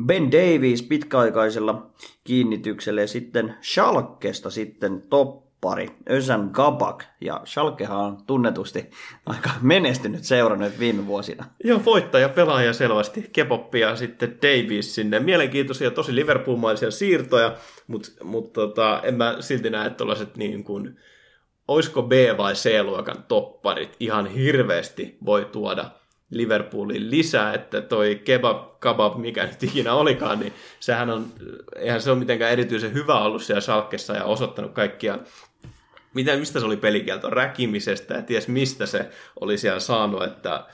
Ben 0.06 0.32
Davies 0.32 0.84
pitkäaikaisella 0.84 1.90
kiinnityksellä 2.24 3.02
ja 3.02 3.08
sitten 3.08 3.56
Schalkesta 3.62 4.50
sitten 4.50 5.02
top 5.02 5.47
pari, 5.62 5.90
Özan 6.10 6.50
Gabak, 6.54 7.04
ja 7.22 7.42
Schalkehan 7.46 7.98
on 7.98 8.18
tunnetusti 8.28 8.92
aika 9.26 9.50
menestynyt 9.62 10.24
seura 10.24 10.56
nyt 10.56 10.80
viime 10.80 11.08
vuosina. 11.08 11.46
Joo, 11.64 11.82
voittaja, 11.86 12.30
pelaaja 12.30 12.74
selvästi, 12.74 13.30
Kepoppi 13.34 13.80
ja 13.80 13.96
sitten 13.96 14.38
Davies 14.42 14.96
sinne. 14.96 15.20
Mielenkiintoisia, 15.20 15.92
tosi 15.92 16.16
Liverpool-maisia 16.16 16.92
siirtoja, 16.92 17.56
mutta 17.88 18.10
mut 18.24 18.54
tota, 18.54 19.02
en 19.04 19.14
mä 19.16 19.36
silti 19.40 19.70
näe 19.70 19.90
tuollaiset 19.90 20.38
niin 20.38 20.64
kuin, 20.64 21.00
olisiko 21.68 22.04
B- 22.04 22.38
vai 22.38 22.54
C-luokan 22.54 23.24
topparit 23.28 23.96
ihan 24.00 24.28
hirveästi 24.28 25.18
voi 25.26 25.46
tuoda 25.46 25.86
Liverpoolin 26.30 27.10
lisää, 27.12 27.54
että 27.54 27.82
toi 27.82 28.22
kebab, 28.24 28.80
kebab, 28.80 29.18
mikä 29.18 29.46
nyt 29.46 29.64
ikinä 29.64 29.94
olikaan, 29.94 30.40
niin 30.40 30.54
sehän 30.80 31.10
on, 31.10 31.26
eihän 31.76 32.02
se 32.02 32.12
ole 32.12 32.20
mitenkään 32.20 32.52
erityisen 32.52 32.94
hyvä 32.94 33.20
ollut 33.20 33.44
siellä 33.44 33.62
Salkessa 33.62 34.14
ja 34.14 34.24
osoittanut 34.24 34.72
kaikkia 34.72 35.20
mitä, 36.18 36.36
mistä 36.36 36.60
se 36.60 36.66
oli 36.66 36.78
pelikielto, 36.78 37.30
räkimisestä 37.30 38.14
ja 38.14 38.22
ties 38.22 38.48
mistä 38.48 38.86
se 38.86 39.10
oli 39.40 39.58
siellä 39.58 39.80
saanut, 39.80 40.24
että 40.24 40.66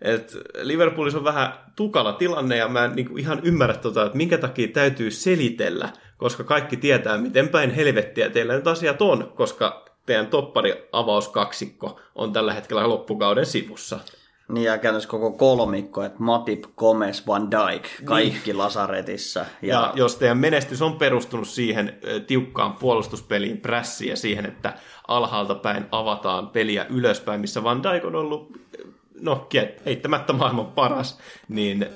et 0.00 0.36
Liverpoolissa 0.62 1.18
on 1.18 1.24
vähän 1.24 1.52
tukala 1.76 2.12
tilanne 2.12 2.56
ja 2.56 2.68
mä 2.68 2.84
en 2.84 2.92
niin 2.96 3.18
ihan 3.18 3.40
ymmärrä 3.42 3.74
tota, 3.74 4.04
että 4.06 4.16
minkä 4.16 4.38
takia 4.38 4.68
täytyy 4.68 5.10
selitellä, 5.10 5.88
koska 6.16 6.44
kaikki 6.44 6.76
tietää, 6.76 7.18
miten 7.18 7.48
päin 7.48 7.70
helvettiä 7.70 8.30
teillä 8.30 8.54
nyt 8.54 8.66
asiat 8.66 9.02
on, 9.02 9.32
koska 9.36 9.84
teidän 10.06 10.26
toppari 10.26 10.88
avauskaksikko 10.92 12.00
on 12.14 12.32
tällä 12.32 12.54
hetkellä 12.54 12.88
loppukauden 12.88 13.46
sivussa. 13.46 14.00
Niin 14.48 14.64
ja 14.64 14.78
käytännössä 14.78 15.08
koko 15.08 15.32
kolmikko, 15.32 16.02
että 16.02 16.22
Matip, 16.22 16.64
Gomez, 16.76 17.26
Van 17.26 17.50
Dijk, 17.50 17.88
kaikki 18.04 18.50
niin. 18.50 18.58
lasaretissa. 18.58 19.46
Ja... 19.62 19.74
ja 19.74 19.92
jos 19.96 20.16
teidän 20.16 20.38
menestys 20.38 20.82
on 20.82 20.98
perustunut 20.98 21.48
siihen 21.48 21.98
tiukkaan 22.26 22.72
puolustuspeliin, 22.72 23.60
prässiin 23.60 24.10
ja 24.10 24.16
siihen, 24.16 24.46
että 24.46 24.72
alhaalta 25.08 25.54
päin 25.54 25.86
avataan 25.90 26.48
peliä 26.48 26.86
ylöspäin, 26.90 27.40
missä 27.40 27.64
Van 27.64 27.82
Dijk 27.82 28.04
on 28.04 28.16
ollut, 28.16 28.52
no 29.20 29.48
heittämättä 29.86 30.32
maailman 30.32 30.66
paras, 30.66 31.18
niin 31.48 31.86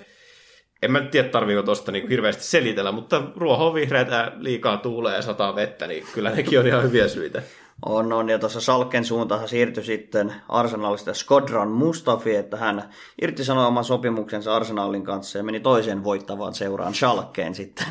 en 0.83 0.91
mä 0.91 1.01
tiedä, 1.01 1.29
tarviiko 1.29 1.63
tuosta 1.63 1.93
niin 1.93 2.09
hirveästi 2.09 2.45
selitellä, 2.45 2.93
mutta 2.93 3.23
ruoho 3.37 3.75
vihreätä 3.75 4.33
liikaa 4.37 4.77
tuulee 4.77 5.17
ja 5.17 5.23
sataa 5.23 5.55
vettä, 5.55 5.87
niin 5.87 6.07
kyllä 6.15 6.31
nekin 6.31 6.59
on 6.59 6.67
ihan 6.67 6.83
hyviä 6.83 7.09
syitä. 7.09 7.43
On, 7.85 8.13
on. 8.13 8.29
Ja 8.29 8.39
tuossa 8.39 8.61
Salken 8.61 9.05
suuntaan 9.05 9.49
siirtyi 9.49 9.85
sitten 9.85 10.35
Arsenalista 10.49 11.15
Skodran 11.15 11.69
Mustafi, 11.69 12.37
että 12.37 12.57
hän 12.57 12.91
irtisanoi 13.23 13.67
oman 13.67 13.85
sopimuksensa 13.85 14.57
Arsenalin 14.57 15.05
kanssa 15.05 15.39
ja 15.39 15.45
meni 15.45 15.61
toiseen 15.61 16.05
voittavaan 16.05 16.55
seuraan 16.55 16.95
Schalkeen 16.95 17.55
sitten. 17.55 17.87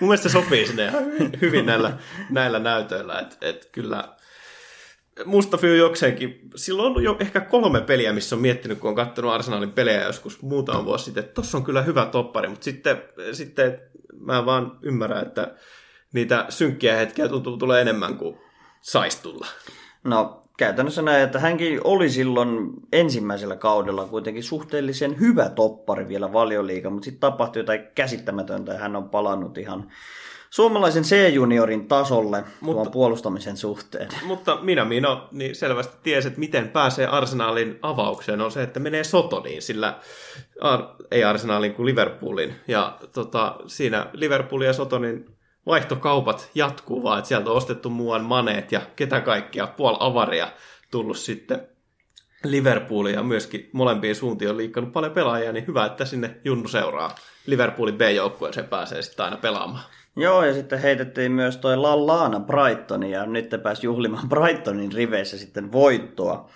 Mun 0.00 0.08
mielestä 0.08 0.28
sopii 0.28 0.66
sinne 0.66 0.92
hyvin 1.40 1.66
näillä, 1.66 1.98
näillä 2.30 2.58
näytöillä, 2.58 3.20
että 3.20 3.36
et 3.40 3.68
kyllä 3.72 4.18
Mustafi 5.24 5.70
on 5.70 5.78
jokseenkin, 5.78 6.40
sillä 6.56 6.82
on 6.82 6.88
ollut 6.88 7.02
jo 7.02 7.16
ehkä 7.20 7.40
kolme 7.40 7.80
peliä, 7.80 8.12
missä 8.12 8.36
on 8.36 8.42
miettinyt, 8.42 8.78
kun 8.78 8.88
on 8.88 8.96
katsonut 8.96 9.32
Arsenalin 9.32 9.72
pelejä 9.72 10.02
joskus 10.02 10.42
muutama 10.42 10.84
vuosi 10.84 11.04
sitten, 11.04 11.24
että 11.24 11.34
tossa 11.34 11.58
on 11.58 11.64
kyllä 11.64 11.82
hyvä 11.82 12.06
toppari, 12.06 12.48
mutta 12.48 12.64
sitten, 12.64 13.02
sitten 13.32 13.80
mä 14.20 14.46
vaan 14.46 14.78
ymmärrän, 14.82 15.26
että 15.26 15.54
niitä 16.12 16.46
synkkiä 16.48 16.96
hetkiä 16.96 17.28
tuntuu 17.28 17.56
tulee 17.56 17.80
enemmän 17.80 18.16
kuin 18.16 18.38
saisi 18.80 19.22
tulla? 19.22 19.46
No 20.04 20.42
käytännössä 20.58 21.02
näin, 21.02 21.24
että 21.24 21.38
hänkin 21.38 21.80
oli 21.84 22.10
silloin 22.10 22.70
ensimmäisellä 22.92 23.56
kaudella 23.56 24.04
kuitenkin 24.04 24.42
suhteellisen 24.42 25.20
hyvä 25.20 25.48
toppari 25.48 26.08
vielä 26.08 26.32
valioliiga, 26.32 26.90
mutta 26.90 27.04
sitten 27.04 27.20
tapahtui 27.20 27.60
jotain 27.60 27.80
käsittämätöntä 27.94 28.72
ja 28.72 28.78
hän 28.78 28.96
on 28.96 29.08
palannut 29.08 29.58
ihan 29.58 29.90
suomalaisen 30.50 31.02
C-juniorin 31.02 31.88
tasolle 31.88 32.44
mutta, 32.60 32.82
tuon 32.82 32.92
puolustamisen 32.92 33.56
suhteen. 33.56 34.08
Mutta 34.24 34.58
minä 34.62 34.84
Mino 34.84 35.28
niin 35.32 35.54
selvästi 35.54 35.96
tiesi, 36.02 36.28
että 36.28 36.40
miten 36.40 36.68
pääsee 36.68 37.06
Arsenalin 37.06 37.78
avaukseen 37.82 38.40
on 38.40 38.52
se, 38.52 38.62
että 38.62 38.80
menee 38.80 39.04
Sotoniin, 39.04 39.62
sillä 39.62 39.98
ar, 40.60 40.82
ei 41.10 41.24
Arsenalin 41.24 41.74
kuin 41.74 41.86
Liverpoolin. 41.86 42.54
Ja 42.68 42.98
tota, 43.12 43.56
siinä 43.66 44.06
Liverpoolin 44.12 44.66
ja 44.66 44.72
Sotonin 44.72 45.37
vaihtokaupat 45.68 46.50
jatkuu 46.54 47.02
vaan, 47.02 47.18
että 47.18 47.28
sieltä 47.28 47.50
on 47.50 47.56
ostettu 47.56 47.90
muuan 47.90 48.24
maneet 48.24 48.72
ja 48.72 48.80
ketä 48.96 49.20
kaikkia, 49.20 49.66
puol 49.66 49.96
avaria 50.00 50.48
tullut 50.90 51.18
sitten 51.18 51.68
Liverpoolia 52.44 53.14
ja 53.14 53.22
myöskin 53.22 53.70
molempiin 53.72 54.14
suuntiin 54.16 54.50
on 54.50 54.56
liikkunut 54.56 54.92
paljon 54.92 55.12
pelaajia, 55.12 55.52
niin 55.52 55.66
hyvä, 55.66 55.86
että 55.86 56.04
sinne 56.04 56.36
Junnu 56.44 56.68
seuraa. 56.68 57.14
Liverpoolin 57.46 57.98
B-joukkueeseen 57.98 58.68
pääsee 58.68 59.02
sitten 59.02 59.24
aina 59.24 59.36
pelaamaan. 59.36 59.84
Joo, 60.16 60.44
ja 60.44 60.54
sitten 60.54 60.78
heitettiin 60.78 61.32
myös 61.32 61.56
toi 61.56 61.76
Lallana 61.76 62.40
Brightonin, 62.40 63.10
ja 63.10 63.26
nyt 63.26 63.48
te 63.48 63.58
pääsi 63.58 63.86
juhlimaan 63.86 64.28
Brightonin 64.34 64.92
riveissä 64.92 65.38
sitten 65.38 65.72
voittoa 65.72 66.50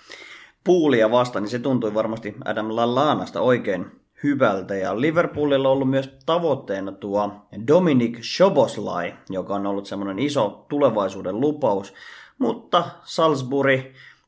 puulia 0.63 1.11
vastaan, 1.11 1.43
niin 1.43 1.51
se 1.51 1.59
tuntui 1.59 1.93
varmasti 1.93 2.35
Adam 2.45 2.75
Lallanasta 2.75 3.41
oikein 3.41 4.02
hyvältä. 4.23 4.75
Ja 4.75 5.01
Liverpoolilla 5.01 5.67
on 5.67 5.73
ollut 5.73 5.89
myös 5.89 6.09
tavoitteena 6.25 6.91
tuo 6.91 7.31
Dominic 7.67 8.21
Shoboslai, 8.21 9.13
joka 9.29 9.55
on 9.55 9.67
ollut 9.67 9.85
semmoinen 9.85 10.19
iso 10.19 10.65
tulevaisuuden 10.69 11.39
lupaus. 11.39 11.93
Mutta 12.39 12.83
Salzburg 13.03 13.81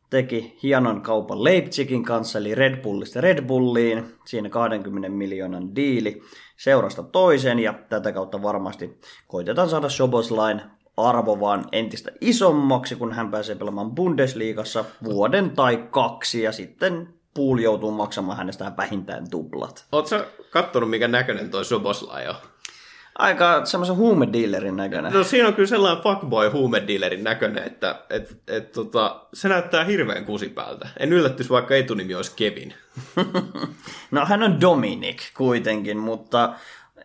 teki 0.09 0.57
hienon 0.63 1.01
kaupan 1.01 1.43
Leipzigin 1.43 2.03
kanssa, 2.03 2.39
eli 2.39 2.55
Red 2.55 2.81
Bullista 2.81 3.21
Red 3.21 3.41
Bulliin, 3.41 4.05
siinä 4.25 4.49
20 4.49 5.09
miljoonan 5.09 5.75
diili 5.75 6.21
seurasta 6.57 7.03
toiseen, 7.03 7.59
ja 7.59 7.73
tätä 7.89 8.11
kautta 8.11 8.41
varmasti 8.41 8.99
koitetaan 9.27 9.69
saada 9.69 9.89
Shoboslain 9.89 10.61
arvo 10.97 11.39
vaan 11.39 11.65
entistä 11.71 12.11
isommaksi, 12.21 12.95
kun 12.95 13.13
hän 13.13 13.31
pääsee 13.31 13.55
pelaamaan 13.55 13.91
Bundesliigassa 13.91 14.85
vuoden 15.03 15.49
tai 15.49 15.87
kaksi, 15.91 16.41
ja 16.41 16.51
sitten 16.51 17.14
Pool 17.35 17.59
joutuu 17.59 17.91
maksamaan 17.91 18.37
hänestä 18.37 18.71
vähintään 18.77 19.29
tuplat. 19.29 19.85
Oletko 19.91 20.15
kattonut, 20.49 20.89
mikä 20.89 21.07
näköinen 21.07 21.49
toi 21.49 21.65
Shoboslai 21.65 22.27
on? 22.27 22.35
Aika 23.17 23.65
semmoisen 23.65 23.95
huumedealerin 23.95 24.75
näköinen. 24.75 25.13
No 25.13 25.23
siinä 25.23 25.47
on 25.47 25.53
kyllä 25.53 25.67
sellainen 25.67 26.03
fuckboy 26.03 26.49
huumedealerin 26.49 27.23
näköinen, 27.23 27.63
että 27.63 28.01
et, 28.09 28.41
et, 28.47 28.71
tota, 28.71 29.25
se 29.33 29.49
näyttää 29.49 29.83
hirveän 29.83 30.25
kusipäältä. 30.25 30.87
En 30.99 31.13
yllättys, 31.13 31.49
vaikka 31.49 31.75
etunimi 31.75 32.15
olisi 32.15 32.31
Kevin. 32.35 32.73
no 34.11 34.25
hän 34.25 34.43
on 34.43 34.61
Dominic 34.61 35.21
kuitenkin, 35.37 35.97
mutta 35.97 36.53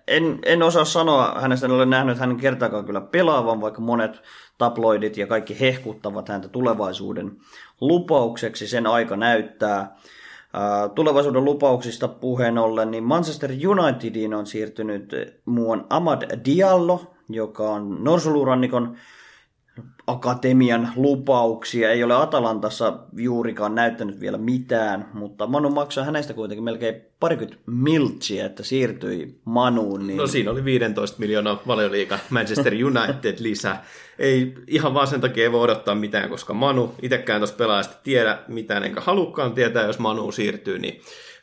en, 0.08 0.38
en 0.44 0.62
osaa 0.62 0.84
sanoa 0.84 1.40
hänestä, 1.40 1.66
en 1.66 1.72
ole 1.72 1.86
nähnyt 1.86 2.18
hänen 2.18 2.36
kertaakaan 2.36 2.84
kyllä 2.84 3.00
pelaavan, 3.00 3.60
vaikka 3.60 3.80
monet 3.80 4.22
tabloidit 4.58 5.16
ja 5.16 5.26
kaikki 5.26 5.60
hehkuttavat 5.60 6.28
häntä 6.28 6.48
tulevaisuuden 6.48 7.32
lupaukseksi, 7.80 8.68
sen 8.68 8.86
aika 8.86 9.16
näyttää. 9.16 9.96
Tulevaisuuden 10.94 11.44
lupauksista 11.44 12.08
puheen 12.08 12.58
ollen, 12.58 12.90
niin 12.90 13.04
Manchester 13.04 13.50
Unitediin 13.68 14.34
on 14.34 14.46
siirtynyt 14.46 15.14
muun 15.44 15.86
Amad 15.90 16.22
Diallo, 16.44 17.14
joka 17.28 17.70
on 17.70 18.04
Norsulurannikon 18.04 18.96
akatemian 20.06 20.92
lupauksia. 20.96 21.90
Ei 21.90 22.04
ole 22.04 22.14
Atalantassa 22.14 22.98
juurikaan 23.16 23.74
näyttänyt 23.74 24.20
vielä 24.20 24.38
mitään, 24.38 25.08
mutta 25.12 25.46
Manu 25.46 25.70
maksaa 25.70 26.04
hänestä 26.04 26.34
kuitenkin 26.34 26.64
melkein 26.64 26.94
parikymmentä 27.20 27.62
miltsiä, 27.66 28.46
että 28.46 28.62
siirtyi 28.62 29.40
Manuun. 29.44 30.06
Niin... 30.06 30.16
No 30.16 30.26
siinä 30.26 30.50
oli 30.50 30.64
15 30.64 31.18
miljoonaa 31.18 31.62
valioliika 31.66 32.18
Manchester 32.30 32.72
United 32.84 33.36
lisää. 33.38 33.84
Ei 34.18 34.54
ihan 34.66 34.94
vaan 34.94 35.06
sen 35.06 35.20
takia 35.20 35.44
ei 35.44 35.52
voi 35.52 35.62
odottaa 35.62 35.94
mitään, 35.94 36.30
koska 36.30 36.54
Manu 36.54 36.94
itsekään 37.02 37.40
tuossa 37.40 37.56
pelaajasta 37.56 37.96
tiedä 38.02 38.38
mitään, 38.48 38.84
enkä 38.84 39.00
halukkaan 39.00 39.52
tietää, 39.52 39.86
jos 39.86 39.98
Manu 39.98 40.32
siirtyy, 40.32 40.78
niin 40.78 41.00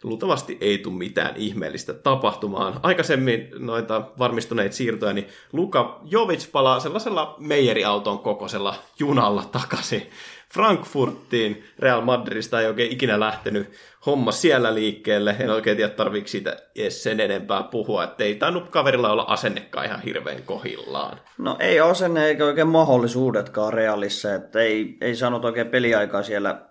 luultavasti 0.07 0.57
ei 0.61 0.77
tule 0.77 0.95
mitään 0.95 1.35
ihmeellistä 1.35 1.93
tapahtumaan. 1.93 2.79
Aikaisemmin 2.83 3.49
noita 3.59 4.01
varmistuneita 4.19 4.75
siirtoja, 4.75 5.13
niin 5.13 5.27
Luka 5.53 6.01
Jovic 6.05 6.51
palaa 6.51 6.79
sellaisella 6.79 7.35
meijeriauton 7.39 8.19
kokoisella 8.19 8.75
junalla 8.99 9.43
takaisin 9.51 10.09
Frankfurtiin. 10.53 11.63
Real 11.79 12.01
Madridista 12.01 12.61
ei 12.61 12.67
oikein 12.67 12.91
ikinä 12.91 13.19
lähtenyt 13.19 13.71
homma 14.05 14.31
siellä 14.31 14.75
liikkeelle. 14.75 15.35
En 15.39 15.49
oikein 15.49 15.77
tiedä, 15.77 15.93
tarviiko 15.93 16.27
siitä 16.27 16.57
edes 16.75 17.03
sen 17.03 17.19
enempää 17.19 17.63
puhua, 17.63 18.03
että 18.03 18.23
ei 18.23 18.35
tainnut 18.35 18.69
kaverilla 18.69 19.11
olla 19.11 19.25
asennekaan 19.27 19.85
ihan 19.85 20.01
hirveän 20.01 20.43
kohillaan. 20.43 21.19
No 21.37 21.55
ei 21.59 21.79
asenne 21.79 22.25
eikä 22.25 22.45
oikein 22.45 22.67
mahdollisuudetkaan 22.67 23.73
Realissa, 23.73 24.33
että 24.33 24.59
ei, 24.59 24.97
ei 25.01 25.15
saanut 25.15 25.45
oikein 25.45 25.67
peliaikaa 25.67 26.23
siellä 26.23 26.66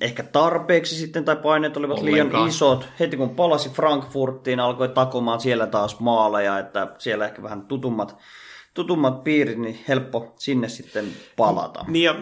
ehkä 0.00 0.22
tarpeeksi 0.22 0.94
sitten, 0.94 1.24
tai 1.24 1.36
paineet 1.36 1.76
olivat 1.76 1.98
Ollenkaan. 1.98 2.32
liian 2.32 2.48
isot. 2.48 2.88
Heti 3.00 3.16
kun 3.16 3.36
palasi 3.36 3.70
Frankfurtiin, 3.70 4.60
alkoi 4.60 4.88
takomaan 4.88 5.40
siellä 5.40 5.66
taas 5.66 6.00
maaleja, 6.00 6.58
että 6.58 6.94
siellä 6.98 7.24
ehkä 7.24 7.42
vähän 7.42 7.62
tutummat, 7.62 8.16
tutummat 8.74 9.24
piirit, 9.24 9.58
niin 9.58 9.78
helppo 9.88 10.34
sinne 10.38 10.68
sitten 10.68 11.06
palata. 11.36 11.84
Niin 11.88 12.04
ja 12.04 12.14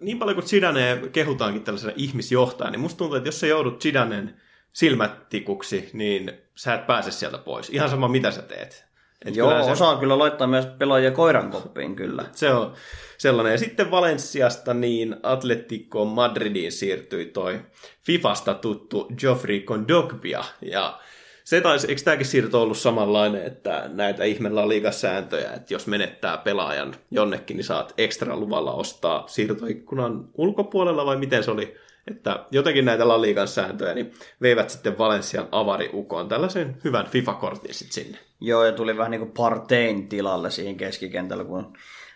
niin 0.00 0.18
paljon 0.18 0.34
kuin 0.34 0.46
Zidane 0.46 1.00
kehutaankin 1.12 1.62
tällaisena 1.62 1.92
ihmisjohtajana, 1.96 2.70
niin 2.70 2.80
musta 2.80 2.98
tuntuu, 2.98 3.16
että 3.16 3.28
jos 3.28 3.40
sä 3.40 3.46
joudut 3.46 3.82
Zidanen 3.82 4.40
silmätikuksi, 4.72 5.90
niin 5.92 6.32
sä 6.54 6.74
et 6.74 6.86
pääse 6.86 7.10
sieltä 7.10 7.38
pois. 7.38 7.70
Ihan 7.70 7.90
sama, 7.90 8.08
mitä 8.08 8.30
sä 8.30 8.42
teet. 8.42 8.85
Et 9.24 9.36
Joo, 9.36 9.64
se... 9.64 9.70
osaa 9.70 9.96
kyllä 9.96 10.18
laittaa 10.18 10.46
myös 10.46 10.66
pelaajia 10.66 11.10
koiran 11.10 11.50
koppiin, 11.50 11.96
kyllä. 11.96 12.24
Se 12.32 12.50
on 12.50 12.72
sellainen. 13.18 13.52
Ja 13.52 13.58
sitten 13.58 13.90
Valensiasta 13.90 14.74
niin 14.74 15.16
Atletico 15.22 16.04
Madridiin 16.04 16.72
siirtyi 16.72 17.26
toi 17.26 17.60
Fifasta 18.02 18.54
tuttu 18.54 19.08
Geoffrey 19.18 19.60
Kondogbia. 19.60 20.44
Ja 20.62 20.98
se 21.44 21.60
taisi, 21.60 21.86
eikö 21.88 22.02
tämäkin 22.02 22.26
siirto 22.26 22.62
ollut 22.62 22.78
samanlainen, 22.78 23.44
että 23.44 23.90
näitä 23.92 24.24
ihmeellä 24.24 24.68
liikasääntöjä, 24.68 25.52
että 25.52 25.74
jos 25.74 25.86
menettää 25.86 26.36
pelaajan 26.38 26.94
jonnekin, 27.10 27.56
niin 27.56 27.64
saat 27.64 27.94
ekstra 27.98 28.36
luvalla 28.36 28.72
ostaa 28.72 29.24
siirtoikkunan 29.28 30.28
ulkopuolella, 30.34 31.06
vai 31.06 31.16
miten 31.16 31.44
se 31.44 31.50
oli? 31.50 31.76
Että 32.10 32.44
jotenkin 32.50 32.84
näitä 32.84 33.08
La 33.08 33.22
Ligan 33.22 33.48
sääntöjä, 33.48 33.94
niin 33.94 34.14
veivät 34.42 34.70
sitten 34.70 34.98
Valensian 34.98 35.48
avariukoon 35.52 36.28
tällaisen 36.28 36.76
hyvän 36.84 37.06
FIFA-kortin 37.06 37.74
sitten 37.74 38.04
sinne. 38.04 38.18
Joo, 38.40 38.64
ja 38.64 38.72
tuli 38.72 38.96
vähän 38.96 39.10
niin 39.10 39.20
kuin 39.20 39.32
partein 39.36 40.08
tilalle 40.08 40.50
siihen 40.50 40.76
keskikentällä, 40.76 41.44
kun 41.44 41.72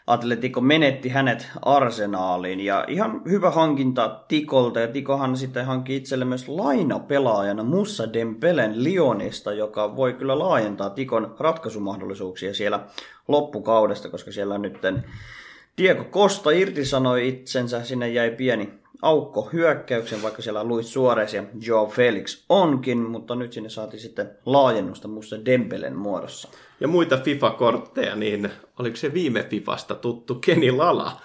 Atletico 0.06 0.60
menetti 0.60 1.08
hänet 1.08 1.48
Arsenaaliin 1.62 2.60
ja 2.60 2.84
ihan 2.88 3.22
hyvä 3.28 3.50
hankinta 3.50 4.20
Tikolta 4.28 4.80
ja 4.80 4.88
Tikohan 4.88 5.36
sitten 5.36 5.66
hankki 5.66 5.96
itselle 5.96 6.24
myös 6.24 6.48
lainapelaajana 6.48 7.62
Mussa 7.62 8.12
Dembelen 8.12 8.84
Lionista, 8.84 9.52
joka 9.52 9.96
voi 9.96 10.12
kyllä 10.12 10.38
laajentaa 10.38 10.90
Tikon 10.90 11.34
ratkaisumahdollisuuksia 11.38 12.54
siellä 12.54 12.80
loppukaudesta, 13.28 14.08
koska 14.08 14.32
siellä 14.32 14.58
nyt 14.58 14.78
Diego 15.80 16.04
Costa 16.04 16.50
irtisanoi 16.50 17.28
itsensä, 17.28 17.84
sinne 17.84 18.08
jäi 18.08 18.30
pieni 18.30 18.68
aukko 19.02 19.48
hyökkäyksen, 19.52 20.22
vaikka 20.22 20.42
siellä 20.42 20.64
Luis 20.64 20.92
Suarez 20.92 21.34
ja 21.34 21.44
Joe 21.66 21.88
Felix 21.88 22.44
onkin, 22.48 22.98
mutta 22.98 23.34
nyt 23.34 23.52
sinne 23.52 23.68
saatiin 23.68 24.00
sitten 24.00 24.30
laajennusta 24.46 25.08
muussa 25.08 25.44
Dembelen 25.44 25.96
muodossa. 25.96 26.48
Ja 26.80 26.88
muita 26.88 27.16
FIFA-kortteja, 27.16 28.16
niin 28.16 28.50
oliko 28.78 28.96
se 28.96 29.14
viime 29.14 29.42
FIFasta 29.42 29.94
tuttu 29.94 30.34
Kenny 30.34 30.70
Lala? 30.70 31.20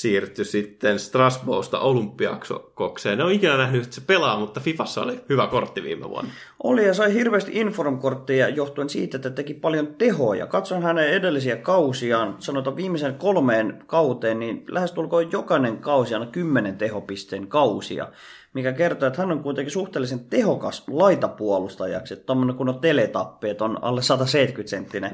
Siirtyi 0.00 0.44
sitten 0.44 0.98
Strasbourgsta 0.98 1.78
olympiakokseen. 1.78 3.18
Ne 3.18 3.24
on 3.24 3.32
ikinä 3.32 3.56
nähnyt, 3.56 3.82
että 3.84 3.94
se 3.94 4.00
pelaa, 4.06 4.40
mutta 4.40 4.60
Fifassa 4.60 5.02
oli 5.02 5.20
hyvä 5.28 5.46
kortti 5.46 5.82
viime 5.82 6.08
vuonna. 6.10 6.30
Oli 6.62 6.86
ja 6.86 6.94
sai 6.94 7.14
hirveästi 7.14 7.50
informkortteja 7.54 8.48
johtuen 8.48 8.88
siitä, 8.88 9.16
että 9.16 9.30
teki 9.30 9.54
paljon 9.54 9.86
tehoja. 9.86 10.46
Katson 10.46 10.82
hänen 10.82 11.08
edellisiä 11.08 11.56
kausiaan, 11.56 12.36
sanotaan 12.38 12.76
viimeisen 12.76 13.14
kolmeen 13.14 13.82
kauteen, 13.86 14.38
niin 14.38 14.64
lähestulkoon 14.68 15.32
jokainen 15.32 15.78
kausi 15.78 16.14
aina 16.14 16.26
kymmenen 16.26 16.78
tehopisteen 16.78 17.46
kausia, 17.46 18.08
mikä 18.54 18.72
kertoo, 18.72 19.06
että 19.06 19.22
hän 19.22 19.32
on 19.32 19.42
kuitenkin 19.42 19.72
suhteellisen 19.72 20.24
tehokas 20.24 20.84
laitapuolustajaksi. 20.90 22.16
Tuommoinen 22.16 22.56
kun 22.56 22.68
on 22.68 22.80
teletappeet, 22.80 23.62
on 23.62 23.84
alle 23.84 24.02
170 24.02 24.70
senttinen 24.70 25.12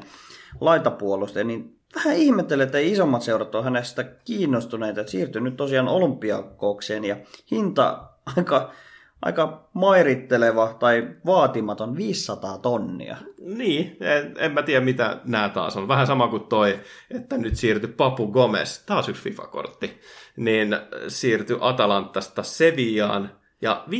laitapuolustaja, 0.61 1.45
niin 1.45 1.82
vähän 1.95 2.17
ihmettelen, 2.17 2.65
että 2.65 2.77
isommat 2.79 3.21
seurat 3.21 3.55
on 3.55 3.63
hänestä 3.63 4.03
kiinnostuneita, 4.03 5.01
että 5.01 5.11
siirtyy 5.11 5.41
nyt 5.41 5.57
tosiaan 5.57 5.87
olympiakokseen 5.87 7.05
ja 7.05 7.15
hinta 7.51 8.03
aika, 8.37 8.71
aika 9.21 9.69
mairitteleva 9.73 10.75
tai 10.79 11.07
vaatimaton 11.25 11.97
500 11.97 12.57
tonnia. 12.57 13.17
Niin, 13.41 13.97
en, 13.99 14.33
en 14.37 14.51
mä 14.51 14.61
tiedä 14.61 14.85
mitä 14.85 15.17
nämä 15.23 15.49
taas 15.49 15.77
on. 15.77 15.87
Vähän 15.87 16.07
sama 16.07 16.27
kuin 16.27 16.43
toi, 16.43 16.79
että 17.11 17.37
nyt 17.37 17.55
siirtyi 17.55 17.89
Papu 17.89 18.27
Gomez, 18.27 18.79
taas 18.85 19.09
yksi 19.09 19.23
FIFA-kortti, 19.23 20.01
niin 20.37 20.77
siirtyi 21.07 21.57
Atalantasta 21.61 22.43
Sevillaan 22.43 23.31
ja 23.61 23.83
5,5 23.89 23.95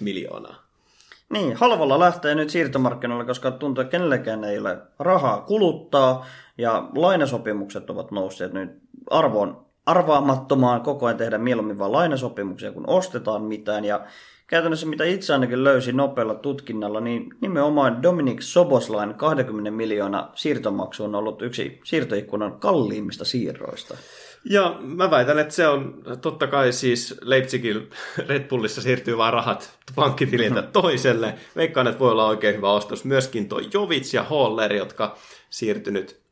miljoonaa. 0.00 0.66
Niin, 1.30 1.56
halvalla 1.56 1.98
lähtee 1.98 2.34
nyt 2.34 2.50
siirtomarkkinoille, 2.50 3.24
koska 3.24 3.50
tuntuu, 3.50 3.82
että 3.82 3.90
kenellekään 3.90 4.44
ei 4.44 4.58
ole 4.58 4.78
rahaa 4.98 5.40
kuluttaa 5.40 6.26
ja 6.58 6.88
lainasopimukset 6.94 7.90
ovat 7.90 8.10
nousseet 8.10 8.52
nyt 8.52 8.70
arvoon 9.10 9.66
arvaamattomaan 9.86 10.80
koko 10.80 11.06
ajan 11.06 11.18
tehdä 11.18 11.38
mieluummin 11.38 11.78
vain 11.78 11.92
lainasopimuksia, 11.92 12.72
kun 12.72 12.88
ostetaan 12.88 13.42
mitään. 13.42 13.84
Ja 13.84 14.06
käytännössä 14.46 14.86
mitä 14.86 15.04
itse 15.04 15.32
ainakin 15.32 15.64
löysin 15.64 15.96
nopealla 15.96 16.34
tutkinnalla, 16.34 17.00
niin 17.00 17.34
nimenomaan 17.40 18.02
Dominic 18.02 18.40
Soboslain 18.40 19.14
20 19.14 19.70
miljoonaa 19.70 20.32
siirtomaksu 20.34 21.04
on 21.04 21.14
ollut 21.14 21.42
yksi 21.42 21.80
siirtoikkunan 21.84 22.60
kalliimmista 22.60 23.24
siirroista. 23.24 23.96
Ja 24.50 24.76
mä 24.80 25.10
väitän, 25.10 25.38
että 25.38 25.54
se 25.54 25.68
on 25.68 26.02
totta 26.20 26.46
kai 26.46 26.72
siis 26.72 27.14
Leipzigin 27.22 27.90
Red 28.28 28.48
Bullissa 28.48 28.82
siirtyy 28.82 29.18
vaan 29.18 29.32
rahat 29.32 29.78
pankkitililtä 29.94 30.62
toiselle. 30.62 31.34
Veikkaan, 31.56 31.86
että 31.86 31.98
voi 31.98 32.12
olla 32.12 32.26
oikein 32.26 32.56
hyvä 32.56 32.72
ostos. 32.72 33.04
Myöskin 33.04 33.48
toi 33.48 33.68
Jovic 33.74 34.14
ja 34.14 34.22
Haller, 34.22 34.72
jotka 34.72 35.16
siirtynyt 35.50 36.25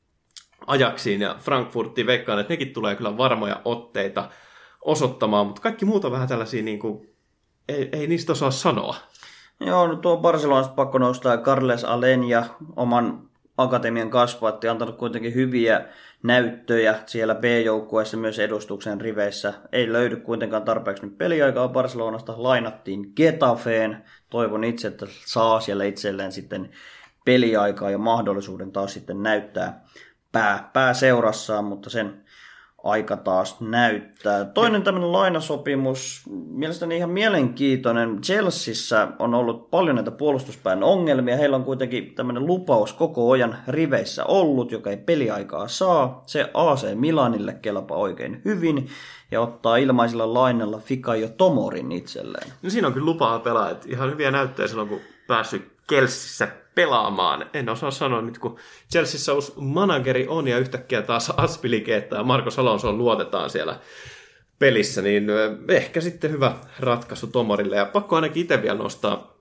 ajaksiin 0.67 1.21
ja 1.21 1.37
Frankfurtiin. 1.41 2.07
Veikkaan, 2.07 2.39
että 2.39 2.53
nekin 2.53 2.73
tulee 2.73 2.97
kyllä 2.97 3.17
varmoja 3.17 3.61
otteita 3.65 4.29
osoittamaan, 4.81 5.47
mutta 5.47 5.63
kaikki 5.63 5.85
muut 5.85 6.05
on 6.05 6.13
vähän 6.13 6.29
tällaisia, 6.29 6.63
niin 6.63 6.79
kuin, 6.79 7.11
ei, 7.69 7.89
ei 7.93 8.07
niistä 8.07 8.33
osaa 8.33 8.51
sanoa. 8.51 8.97
Joo, 9.61 9.87
no 9.87 9.97
tuo 9.97 10.17
Barcelonasta 10.17 10.75
pakko 10.75 10.99
nostaa 10.99 11.37
Carles 11.37 11.85
Alen 11.85 12.25
ja 12.25 12.45
oman 12.77 13.29
akatemian 13.59 14.11
kasvatti 14.11 14.69
antanut 14.69 14.97
kuitenkin 14.97 15.35
hyviä 15.35 15.89
näyttöjä 16.23 16.95
siellä 17.07 17.35
B-joukkueessa 17.35 18.17
myös 18.17 18.39
edustuksen 18.39 19.01
riveissä. 19.01 19.55
Ei 19.73 19.93
löydy 19.93 20.17
kuitenkaan 20.17 20.63
tarpeeksi 20.63 21.07
nyt 21.07 21.19
peliaikaa 21.19 21.69
Barcelonasta. 21.69 22.35
Lainattiin 22.37 23.13
Getafeen. 23.17 24.05
Toivon 24.31 24.65
itse, 24.65 24.89
että 24.89 25.07
saa 25.27 25.61
siellä 25.61 25.85
itselleen 25.85 26.33
sitten 26.33 26.71
peliaikaa 27.25 27.91
ja 27.91 27.99
mahdollisuuden 27.99 28.73
taas 28.73 28.93
sitten 28.93 29.23
näyttää 29.23 29.85
pää, 30.35 30.71
pääseurassaan, 30.73 31.65
mutta 31.65 31.91
sen 31.91 32.25
aika 32.85 33.17
taas 33.17 33.61
näyttää. 33.61 34.45
Toinen 34.45 34.83
tämmöinen 34.83 35.13
lainasopimus, 35.13 36.23
mielestäni 36.49 36.97
ihan 36.97 37.11
mielenkiintoinen. 37.11 38.21
Chelseassa 38.23 39.09
on 39.19 39.35
ollut 39.35 39.71
paljon 39.71 39.97
näitä 39.97 40.11
puolustuspään 40.11 40.83
ongelmia. 40.83 41.37
Heillä 41.37 41.57
on 41.57 41.65
kuitenkin 41.65 42.15
tämmöinen 42.15 42.47
lupaus 42.47 42.93
koko 42.93 43.31
ajan 43.31 43.57
riveissä 43.69 44.25
ollut, 44.25 44.73
joka 44.73 44.91
ei 44.91 44.97
peliaikaa 44.97 45.69
saa. 45.69 46.23
Se 46.27 46.51
AC 46.55 46.95
Milanille 46.95 47.53
kelpaa 47.63 47.99
oikein 47.99 48.43
hyvin 48.45 48.89
ja 49.31 49.41
ottaa 49.41 49.77
ilmaisilla 49.77 50.35
lainalla 50.35 50.81
jo 51.21 51.29
Tomorin 51.29 51.93
itselleen. 51.93 52.53
No 52.63 52.71
siinä 52.71 52.87
on 52.87 52.95
kyllä 52.95 53.07
lupaa 53.07 53.39
pelaa. 53.39 53.71
Ihan 53.87 54.11
hyviä 54.11 54.31
näyttöjä 54.31 54.69
silloin, 54.69 54.89
kun 54.89 55.01
päässyt 55.27 55.73
Kelsissä 55.89 56.49
pelaamaan. 56.75 57.51
En 57.55 57.69
osaa 57.69 57.91
sanoa 57.91 58.23
nyt, 58.23 58.39
kun 58.39 58.59
Chelseassa 58.91 59.35
uusi 59.35 59.53
manageri 59.57 60.27
on 60.29 60.49
ja 60.49 60.59
yhtäkkiä 60.59 61.03
taas 61.03 61.31
Aspilikeettä 61.31 62.17
ja 62.17 62.23
Marko 62.23 62.51
Salonsoon 62.51 62.99
luotetaan 62.99 63.51
siellä 63.51 63.81
pelissä, 64.59 65.03
niin 65.03 65.27
ehkä 65.69 66.01
sitten 66.01 66.31
hyvä 66.31 66.57
ratkaisu 66.81 67.27
Tomorille. 67.27 67.77
Ja 67.77 67.87
pakko 67.87 68.17
ainakin 68.17 68.43
itse 68.43 68.63
vielä 68.63 68.79
nostaa 68.79 69.35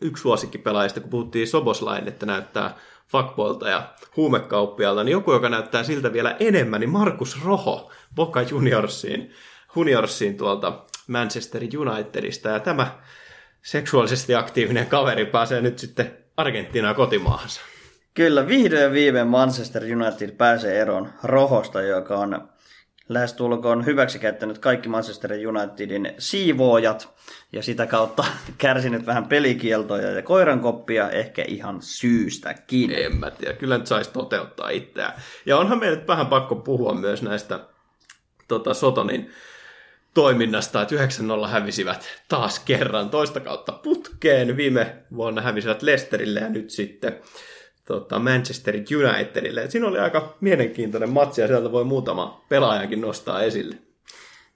yksi 0.00 0.22
suosikkipelaajista, 0.22 1.00
kun 1.00 1.10
puhuttiin 1.10 1.48
Soboslain, 1.48 2.08
että 2.08 2.26
näyttää 2.26 2.76
fuckboilta 3.08 3.68
ja 3.68 3.94
huumekauppialta, 4.16 5.04
niin 5.04 5.12
joku, 5.12 5.32
joka 5.32 5.48
näyttää 5.48 5.84
siltä 5.84 6.12
vielä 6.12 6.36
enemmän, 6.40 6.80
niin 6.80 6.90
Markus 6.90 7.44
Roho 7.44 7.92
Boca 8.14 8.42
Juniorsiin, 8.42 9.30
Juniorsiin 9.76 10.36
tuolta 10.36 10.84
Manchester 11.08 11.62
Unitedista. 11.78 12.48
Ja 12.48 12.60
tämä 12.60 12.98
seksuaalisesti 13.62 14.34
aktiivinen 14.34 14.86
kaveri 14.86 15.26
pääsee 15.26 15.60
nyt 15.60 15.78
sitten 15.78 16.23
Argentiinaa 16.36 16.94
kotimaahansa. 16.94 17.60
Kyllä, 18.14 18.46
vihdoin 18.46 18.92
viime 18.92 19.24
Manchester 19.24 19.82
United 19.82 20.30
pääsee 20.30 20.80
eroon 20.80 21.08
rohosta, 21.22 21.82
joka 21.82 22.18
on 22.18 22.48
lähestulkoon 23.08 23.86
hyväksi 23.86 24.18
käyttänyt 24.18 24.58
kaikki 24.58 24.88
Manchester 24.88 25.30
Unitedin 25.48 26.14
siivoojat 26.18 27.14
ja 27.52 27.62
sitä 27.62 27.86
kautta 27.86 28.24
kärsinyt 28.58 29.06
vähän 29.06 29.26
pelikieltoja 29.26 30.10
ja 30.10 30.22
koirankoppia 30.22 31.10
ehkä 31.10 31.44
ihan 31.48 31.82
syystäkin. 31.82 32.90
En 32.90 33.16
mä 33.16 33.30
tiedä, 33.30 33.54
kyllä 33.54 33.78
nyt 33.78 33.86
saisi 33.86 34.12
toteuttaa 34.12 34.68
itseään. 34.68 35.12
Ja 35.46 35.58
onhan 35.58 35.78
meidän 35.78 35.98
nyt 35.98 36.08
vähän 36.08 36.26
pakko 36.26 36.56
puhua 36.56 36.94
myös 36.94 37.22
näistä 37.22 37.60
tota, 38.48 38.74
Sotonin 38.74 39.30
toiminnasta, 40.14 40.82
että 40.82 40.94
9-0 41.44 41.48
hävisivät 41.48 42.06
taas 42.28 42.58
kerran 42.58 43.10
toista 43.10 43.40
kautta 43.40 43.72
putkeen. 43.72 44.56
Viime 44.56 44.96
vuonna 45.16 45.42
hävisivät 45.42 45.82
Leicesterille 45.82 46.40
ja 46.40 46.48
nyt 46.48 46.70
sitten 46.70 47.20
tota, 47.84 48.18
Manchester 48.18 48.74
Unitedille. 48.74 49.62
Et 49.62 49.70
siinä 49.70 49.86
oli 49.86 49.98
aika 49.98 50.36
mielenkiintoinen 50.40 51.10
matsi 51.10 51.40
ja 51.40 51.46
sieltä 51.46 51.72
voi 51.72 51.84
muutama 51.84 52.44
pelaajakin 52.48 53.00
nostaa 53.00 53.42
esille. 53.42 53.76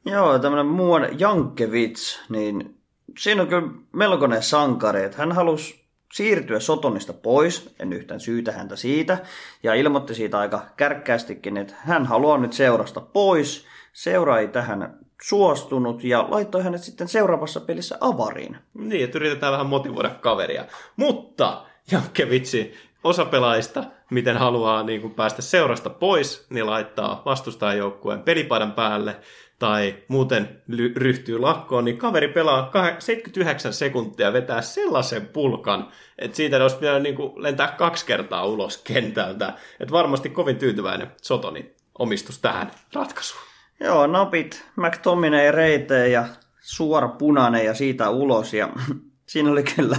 Joo, 0.05 0.39
tämmöinen 0.39 0.67
muuan 0.67 1.21
Jankevits, 1.21 2.21
niin 2.29 2.79
siinä 3.19 3.43
on 3.43 3.49
kyllä 3.49 3.69
melkoinen 3.93 4.43
sankari, 4.43 5.05
että 5.05 5.19
hän 5.19 5.33
halusi 5.33 5.85
siirtyä 6.13 6.61
Sotonista 6.61 7.13
pois, 7.13 7.75
en 7.81 7.93
yhtään 7.93 8.21
syytä 8.21 8.53
häntä 8.53 8.77
siitä, 8.77 9.19
ja 9.63 9.75
ilmoitti 9.75 10.15
siitä 10.15 10.39
aika 10.39 10.67
kärkkäästikin, 10.77 11.57
että 11.57 11.75
hän 11.79 12.07
haluaa 12.07 12.39
nyt 12.39 12.53
seurasta 12.53 13.01
pois, 13.01 13.67
seura 13.93 14.39
ei 14.39 14.49
tähän 14.49 14.99
suostunut 15.23 16.05
ja 16.05 16.27
laittoi 16.29 16.63
hänet 16.63 16.83
sitten 16.83 17.09
seuraavassa 17.09 17.61
pelissä 17.61 17.99
avariin. 18.01 18.57
Niin, 18.75 19.05
että 19.05 19.19
yritetään 19.19 19.53
vähän 19.53 19.67
motivoida 19.67 20.11
kaveria. 20.11 20.65
Mutta 20.97 21.65
Jankkevitsi, 21.91 22.75
osa 23.05 23.25
pelaajista, 23.25 23.85
miten 24.11 24.37
haluaa 24.37 24.83
niin 24.83 25.01
kuin 25.01 25.15
päästä 25.15 25.43
seurasta 25.43 25.91
pois, 25.91 26.47
niin 26.51 26.67
laittaa 26.67 27.23
vastustajajoukkueen 27.25 28.23
pelipaidan 28.23 28.73
päälle 28.73 29.17
tai 29.59 29.95
muuten 30.09 30.63
ryhtyy 30.97 31.39
lakkoon, 31.39 31.85
niin 31.85 31.99
kaveri 31.99 32.29
pelaa 32.29 32.71
79 32.99 33.73
sekuntia 33.73 34.33
vetää 34.33 34.63
sellaisen 34.63 35.27
pulkan, 35.27 35.89
että 36.19 36.37
siitä 36.37 36.63
olisi 36.63 36.77
pitänyt 36.77 37.03
niin 37.03 37.15
kuin 37.15 37.43
lentää 37.43 37.69
kaksi 37.69 38.07
kertaa 38.07 38.47
ulos 38.47 38.79
kentältä. 38.79 39.53
Että 39.81 39.93
varmasti 39.93 40.29
kovin 40.29 40.57
tyytyväinen 40.57 41.13
Sotoni 41.23 41.75
omistus 41.99 42.39
tähän 42.39 42.71
ratkaisuun. 42.93 43.48
Joo, 43.81 44.07
napit 44.07 44.65
McTominay 44.77 45.53
reiteen 45.53 46.13
ja 46.13 46.25
suora 46.61 47.09
punainen 47.09 47.65
ja 47.65 47.75
siitä 47.75 48.11
ulos. 48.11 48.55
Ja 48.55 48.69
siinä 49.29 49.51
oli 49.51 49.63
kyllä 49.63 49.97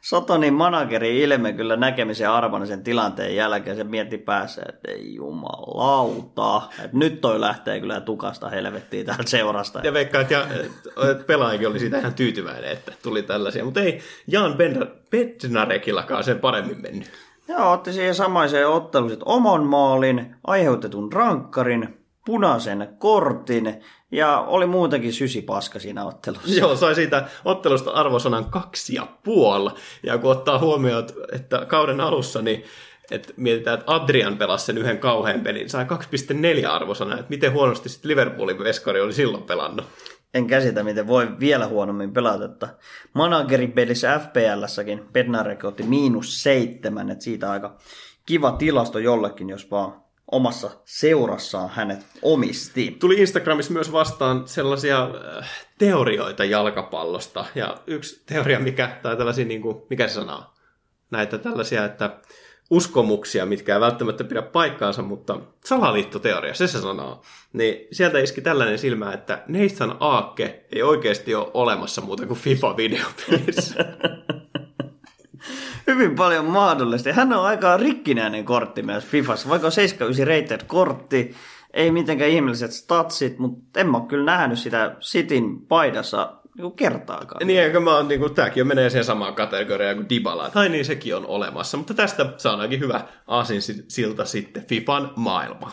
Sotonin 0.00 0.54
manageri 0.54 1.20
ilme 1.20 1.52
kyllä 1.52 1.76
näkemisen 1.76 2.30
arvona 2.30 2.66
sen 2.66 2.82
tilanteen 2.82 3.36
jälkeen. 3.36 3.76
Se 3.76 3.84
mietti 3.84 4.18
päässä, 4.18 4.62
että 4.68 4.90
ei 4.90 5.14
jumalauta. 5.14 6.62
Että 6.84 6.96
nyt 6.96 7.20
toi 7.20 7.40
lähtee 7.40 7.80
kyllä 7.80 8.00
tukasta 8.00 8.48
helvettiin 8.48 9.06
täältä 9.06 9.30
seurasta. 9.30 9.80
Ja 9.84 9.92
veikkaan, 9.92 10.22
että, 10.22 10.46
että 11.10 11.24
pelaajakin 11.24 11.68
oli 11.68 11.78
siitä 11.78 11.98
ihan 11.98 12.14
tyytyväinen, 12.14 12.70
että 12.70 12.92
tuli 13.02 13.22
tällaisia. 13.22 13.64
Mutta 13.64 13.80
ei 13.80 14.00
Jan 14.26 14.56
Bednarekillakaan 15.10 16.24
sen 16.24 16.38
paremmin 16.38 16.82
mennyt. 16.82 17.10
Joo, 17.48 17.72
otti 17.72 17.92
siihen 17.92 18.14
samaiseen 18.14 18.68
otteluun 18.68 19.16
oman 19.24 19.64
maalin, 19.64 20.36
aiheutetun 20.46 21.12
rankkarin, 21.12 22.01
punaisen 22.24 22.88
kortin 22.98 23.82
ja 24.10 24.40
oli 24.40 24.66
muutenkin 24.66 25.12
paska 25.46 25.78
siinä 25.78 26.04
ottelussa. 26.04 26.60
Joo, 26.60 26.76
sai 26.76 26.94
siitä 26.94 27.28
ottelusta 27.44 27.90
arvosanan 27.90 28.44
kaksi 28.44 28.94
ja 28.94 29.06
puoli. 29.24 29.70
Ja 30.02 30.18
kun 30.18 30.30
ottaa 30.30 30.58
huomioon, 30.58 31.06
että 31.32 31.66
kauden 31.66 32.00
alussa 32.00 32.42
niin 32.42 32.64
että 33.10 33.32
mietitään, 33.36 33.78
että 33.78 33.94
Adrian 33.94 34.38
pelasi 34.38 34.64
sen 34.64 34.78
yhden 34.78 34.98
kauhean 34.98 35.40
pelin, 35.40 35.70
sai 35.70 35.84
2,4 35.84 36.68
arvosana, 36.68 37.14
että 37.14 37.26
miten 37.28 37.52
huonosti 37.52 37.88
sitten 37.88 38.08
Liverpoolin 38.08 38.58
veskari 38.58 39.00
oli 39.00 39.12
silloin 39.12 39.42
pelannut. 39.42 39.86
En 40.34 40.46
käsitä, 40.46 40.82
miten 40.82 41.06
voi 41.06 41.28
vielä 41.40 41.66
huonommin 41.66 42.12
pelata, 42.12 42.44
että 42.44 42.68
pelissä 43.74 44.18
FPL-säkin 44.18 45.04
Bednarek 45.12 45.64
otti 45.64 45.82
miinus 45.82 46.42
seitsemän, 46.42 47.10
että 47.10 47.24
siitä 47.24 47.50
aika 47.50 47.76
kiva 48.26 48.52
tilasto 48.52 48.98
jollekin, 48.98 49.48
jos 49.48 49.70
vaan 49.70 50.02
omassa 50.32 50.70
seurassaan 50.84 51.70
hänet 51.70 52.06
omisti. 52.22 52.96
Tuli 53.00 53.20
Instagramissa 53.20 53.72
myös 53.72 53.92
vastaan 53.92 54.48
sellaisia 54.48 55.10
äh, 55.38 55.50
teorioita 55.78 56.44
jalkapallosta. 56.44 57.44
Ja 57.54 57.76
yksi 57.86 58.22
teoria, 58.26 58.60
mikä, 58.60 58.98
tai 59.02 59.16
tällaisia, 59.16 59.44
niin 59.44 59.62
kuin, 59.62 59.76
mikä 59.90 60.08
se 60.08 60.14
sanoo? 60.14 60.44
Näitä 61.10 61.38
tällaisia, 61.38 61.84
että 61.84 62.20
uskomuksia, 62.70 63.46
mitkä 63.46 63.74
ei 63.74 63.80
välttämättä 63.80 64.24
pidä 64.24 64.42
paikkaansa, 64.42 65.02
mutta 65.02 65.40
salaliittoteoria, 65.64 66.54
se 66.54 66.66
se 66.66 66.80
sanoo. 66.80 67.22
Niin 67.52 67.88
sieltä 67.92 68.18
iski 68.18 68.40
tällainen 68.40 68.78
silmä, 68.78 69.12
että 69.12 69.42
Nathan 69.48 69.96
Aakke 70.00 70.64
ei 70.72 70.82
oikeasti 70.82 71.34
ole 71.34 71.50
olemassa 71.54 72.00
muuta 72.00 72.26
kuin 72.26 72.40
FIFA-videopelissä. 72.40 73.84
hyvin 75.86 76.14
paljon 76.14 76.44
mahdollista. 76.44 77.12
Hän 77.12 77.32
on 77.32 77.44
aika 77.44 77.76
rikkinäinen 77.76 78.44
kortti 78.44 78.82
myös 78.82 79.04
Fifassa, 79.04 79.48
vaikka 79.48 79.66
on 79.66 79.72
79 79.72 80.26
rated 80.26 80.66
kortti, 80.66 81.34
ei 81.72 81.90
mitenkään 81.90 82.30
ihmeelliset 82.30 82.72
statsit, 82.72 83.38
mutta 83.38 83.80
en 83.80 83.90
mä 83.90 83.96
ole 83.96 84.06
kyllä 84.06 84.24
nähnyt 84.24 84.58
sitä 84.58 84.96
Sitin 85.00 85.66
paidassa 85.66 86.32
niin 86.56 86.72
kertaakaan. 86.72 87.46
Niin, 87.46 87.60
eikö 87.60 87.80
mä 87.80 87.96
oon, 87.96 88.08
niin 88.08 88.20
kuin, 88.20 88.34
tääkin 88.34 88.66
menee 88.66 88.90
siihen 88.90 89.04
samaan 89.04 89.34
kategoriaan 89.34 89.96
kuin 89.96 90.08
Dybala. 90.08 90.50
Tai 90.50 90.68
niin, 90.68 90.84
sekin 90.84 91.16
on 91.16 91.26
olemassa. 91.26 91.76
Mutta 91.76 91.94
tästä 91.94 92.26
saadaankin 92.36 92.80
hyvä 92.80 93.00
aasin 93.26 93.62
silta 93.88 94.24
sitten 94.24 94.66
FIFAn 94.66 95.12
maailma. 95.16 95.72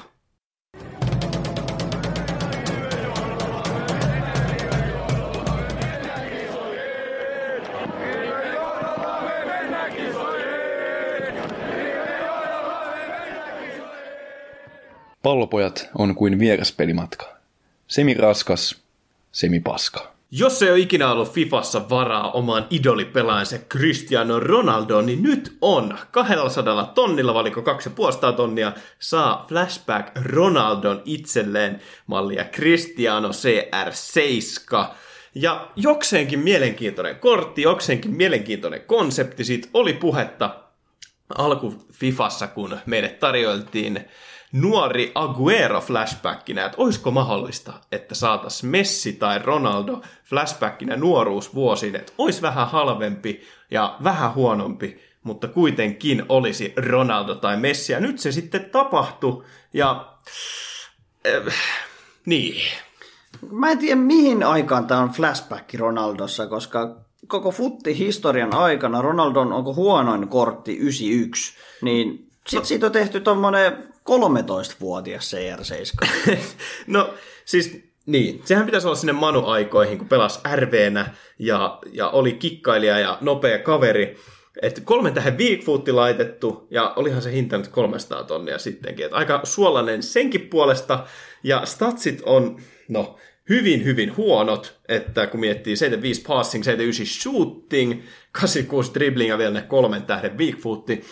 Pallopojat 15.29 15.89
on 15.95 16.15
kuin 16.15 16.39
vieraspelimatka. 16.39 17.25
Semi 17.87 18.13
raskas, 18.13 18.81
semi 19.31 19.59
paska. 19.59 20.13
Jos 20.31 20.63
ei 20.63 20.69
ole 20.69 20.79
ikinä 20.79 21.11
ollut 21.11 21.31
Fifassa 21.31 21.89
varaa 21.89 22.31
omaan 22.31 22.67
idolipelaajansa 22.69 23.57
Cristiano 23.57 24.39
Ronaldo, 24.39 25.01
niin 25.01 25.23
nyt 25.23 25.57
on. 25.61 25.97
200 26.11 26.91
tonnilla, 26.95 27.33
valiko 27.33 27.61
250 27.61 28.37
tonnia, 28.37 28.71
saa 28.99 29.45
Flashback 29.49 30.11
Ronaldon 30.25 31.01
itselleen 31.05 31.81
mallia 32.07 32.43
Cristiano 32.43 33.29
CR7. 33.29 34.85
Ja 35.35 35.67
jokseenkin 35.75 36.39
mielenkiintoinen 36.39 37.15
kortti, 37.15 37.61
jokseenkin 37.61 38.11
mielenkiintoinen 38.11 38.81
konsepti, 38.81 39.43
siitä 39.43 39.67
oli 39.73 39.93
puhetta 39.93 40.59
alku 41.37 41.73
Fifassa, 41.93 42.47
kun 42.47 42.77
meille 42.85 43.09
tarjoiltiin 43.09 44.05
nuori 44.51 45.12
Aguero 45.15 45.81
flashbackinä, 45.81 46.65
että 46.65 46.77
olisiko 46.81 47.12
mahdollista, 47.12 47.73
että 47.91 48.15
saatas 48.15 48.63
Messi 48.63 49.13
tai 49.13 49.39
Ronaldo 49.39 50.01
flashbackinä 50.23 50.95
nuoruusvuosiin, 50.97 51.95
että 51.95 52.13
olisi 52.17 52.41
vähän 52.41 52.67
halvempi 52.67 53.43
ja 53.71 53.97
vähän 54.03 54.33
huonompi, 54.33 54.99
mutta 55.23 55.47
kuitenkin 55.47 56.25
olisi 56.29 56.73
Ronaldo 56.77 57.35
tai 57.35 57.57
Messi. 57.57 57.93
Ja 57.93 57.99
nyt 57.99 58.19
se 58.19 58.31
sitten 58.31 58.69
tapahtui 58.69 59.43
ja... 59.73 60.13
Äh, 61.27 61.53
niin. 62.25 62.62
Mä 63.51 63.71
en 63.71 63.77
tiedä 63.77 63.95
mihin 63.95 64.43
aikaan 64.43 64.88
tämä 64.88 65.01
on 65.01 65.09
flashback 65.09 65.73
Ronaldossa, 65.73 66.47
koska 66.47 66.95
koko 67.27 67.51
futti-historian 67.51 68.55
aikana 68.55 69.01
Ronaldon 69.01 69.53
onko 69.53 69.73
huonoin 69.73 70.27
kortti 70.27 70.77
91, 70.77 71.53
niin 71.81 72.29
sitten 72.47 72.67
siitä 72.67 72.85
on 72.85 72.91
tehty 72.91 73.19
tuommoinen 73.19 73.88
13-vuotias 74.10 75.34
CR7. 75.34 76.08
no 76.88 77.13
siis 77.45 77.89
niin, 78.06 78.41
sehän 78.45 78.65
pitäisi 78.65 78.88
olla 78.88 78.95
sinne 78.95 79.13
Manu-aikoihin, 79.13 79.98
kun 79.98 80.08
pelasi 80.08 80.39
RVnä 80.56 81.13
ja, 81.39 81.80
ja 81.91 82.10
oli 82.10 82.34
kikkailija 82.34 83.00
ja 83.00 83.17
nopea 83.22 83.60
kaveri. 83.60 84.17
Että 84.62 84.82
kolmen 84.82 85.13
tähän 85.13 85.38
Weakfootti 85.38 85.91
laitettu, 85.91 86.67
ja 86.72 86.93
olihan 86.95 87.22
se 87.22 87.32
hinta 87.32 87.58
nyt 87.58 87.67
300 87.67 88.24
tonnia 88.24 88.58
sittenkin. 88.60 89.06
Et 89.06 89.13
aika 89.13 89.41
suolainen 89.43 90.04
senkin 90.04 90.41
puolesta, 90.41 91.06
ja 91.43 91.65
statsit 91.65 92.22
on, 92.26 92.62
no, 92.89 93.17
hyvin, 93.50 93.84
hyvin 93.84 94.17
huonot, 94.17 94.80
että 94.88 95.28
kun 95.28 95.39
miettii 95.39 95.76
75 95.76 96.22
passing, 96.22 96.63
79 96.63 97.22
shooting, 97.22 98.02
86 98.32 98.93
dribbling 98.93 99.30
ja 99.30 99.38
vielä 99.38 99.54
ne 99.54 99.62
kolmen 99.62 100.04
tähden 100.04 100.38
Weakfootti, 100.38 101.04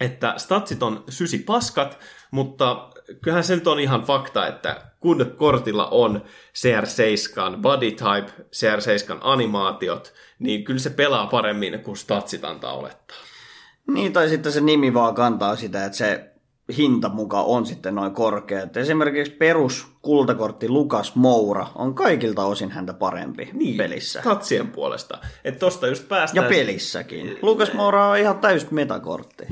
että 0.00 0.34
statsit 0.36 0.82
on 0.82 1.04
sysi 1.08 1.38
paskat, 1.38 1.98
mutta 2.36 2.88
kyllähän 3.22 3.44
se 3.44 3.54
nyt 3.54 3.66
on 3.66 3.80
ihan 3.80 4.02
fakta, 4.02 4.46
että 4.46 4.80
kun 5.00 5.34
kortilla 5.36 5.86
on 5.86 6.22
CR7 6.54 7.60
body 7.60 7.90
type, 7.90 8.32
CR7 8.52 9.18
animaatiot, 9.20 10.14
niin 10.38 10.64
kyllä 10.64 10.80
se 10.80 10.90
pelaa 10.90 11.26
paremmin 11.26 11.80
kuin 11.80 11.96
statsit 11.96 12.44
antaa 12.44 12.72
olettaa. 12.72 13.16
Niin, 13.86 14.12
tai 14.12 14.28
sitten 14.28 14.52
se 14.52 14.60
nimi 14.60 14.94
vaan 14.94 15.14
kantaa 15.14 15.56
sitä, 15.56 15.84
että 15.84 15.98
se 15.98 16.30
hinta 16.76 17.08
muka 17.08 17.40
on 17.40 17.66
sitten 17.66 17.94
noin 17.94 18.12
korkea. 18.14 18.62
Että 18.62 18.80
esimerkiksi 18.80 19.32
perus 19.32 19.86
kultakortti 20.02 20.68
Lukas 20.68 21.14
Moura 21.14 21.66
on 21.74 21.94
kaikilta 21.94 22.44
osin 22.44 22.70
häntä 22.70 22.94
parempi 22.94 23.50
niin, 23.52 23.76
pelissä. 23.76 24.22
Tatsien 24.22 24.68
puolesta. 24.68 25.18
Että 25.44 25.58
tosta 25.58 25.86
just 25.86 26.08
päästään... 26.08 26.44
Ja 26.44 26.48
pelissäkin. 26.48 27.38
Lukas 27.42 27.72
Moura 27.72 28.08
on 28.08 28.18
ihan 28.18 28.38
täys 28.38 28.70
metakortti. 28.70 29.44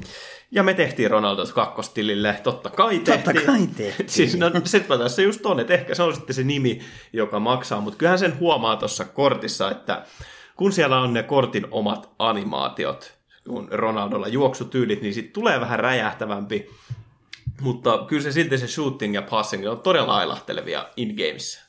Ja 0.55 0.63
me 0.63 0.75
tehtiin 0.75 1.11
Ronaldo 1.11 1.47
kakkostilille, 1.47 2.41
totta 2.43 2.71
kai 2.71 2.99
tehtiin. 2.99 3.25
Totta 3.25 3.47
kai 3.47 3.67
tehtiin. 3.77 4.09
Siis 4.09 4.37
no, 4.37 4.51
sepä 4.65 4.99
tässä 4.99 5.23
just 5.23 5.47
on, 5.47 5.61
että 5.61 5.75
ehkä 5.75 5.95
se 5.95 6.03
on 6.03 6.15
sitten 6.15 6.35
se 6.35 6.45
nimi, 6.45 6.81
joka 7.13 7.41
maksaa, 7.41 7.81
mutta 7.81 7.99
kyllähän 7.99 8.19
sen 8.19 8.39
huomaa 8.39 8.77
tuossa 8.77 9.05
kortissa, 9.05 9.71
että 9.71 10.05
kun 10.57 10.73
siellä 10.73 11.01
on 11.01 11.15
ne 11.15 11.23
kortin 11.23 11.67
omat 11.71 12.11
animaatiot, 12.19 13.15
kun 13.49 13.69
Ronaldolla 13.71 14.29
juoksutyylit, 14.29 15.03
niin 15.03 15.15
sitten 15.15 15.33
tulee 15.33 15.61
vähän 15.61 15.81
räjähtävämpi 15.81 16.71
mutta 17.61 18.05
kyllä 18.09 18.23
se 18.23 18.33
silti 18.33 18.59
se 18.59 18.69
shooting 18.69 19.15
ja 19.15 19.23
passing 19.23 19.69
on 19.71 19.81
todella 19.81 20.17
ailahtelevia 20.17 20.89
in-gameissa. 20.97 21.64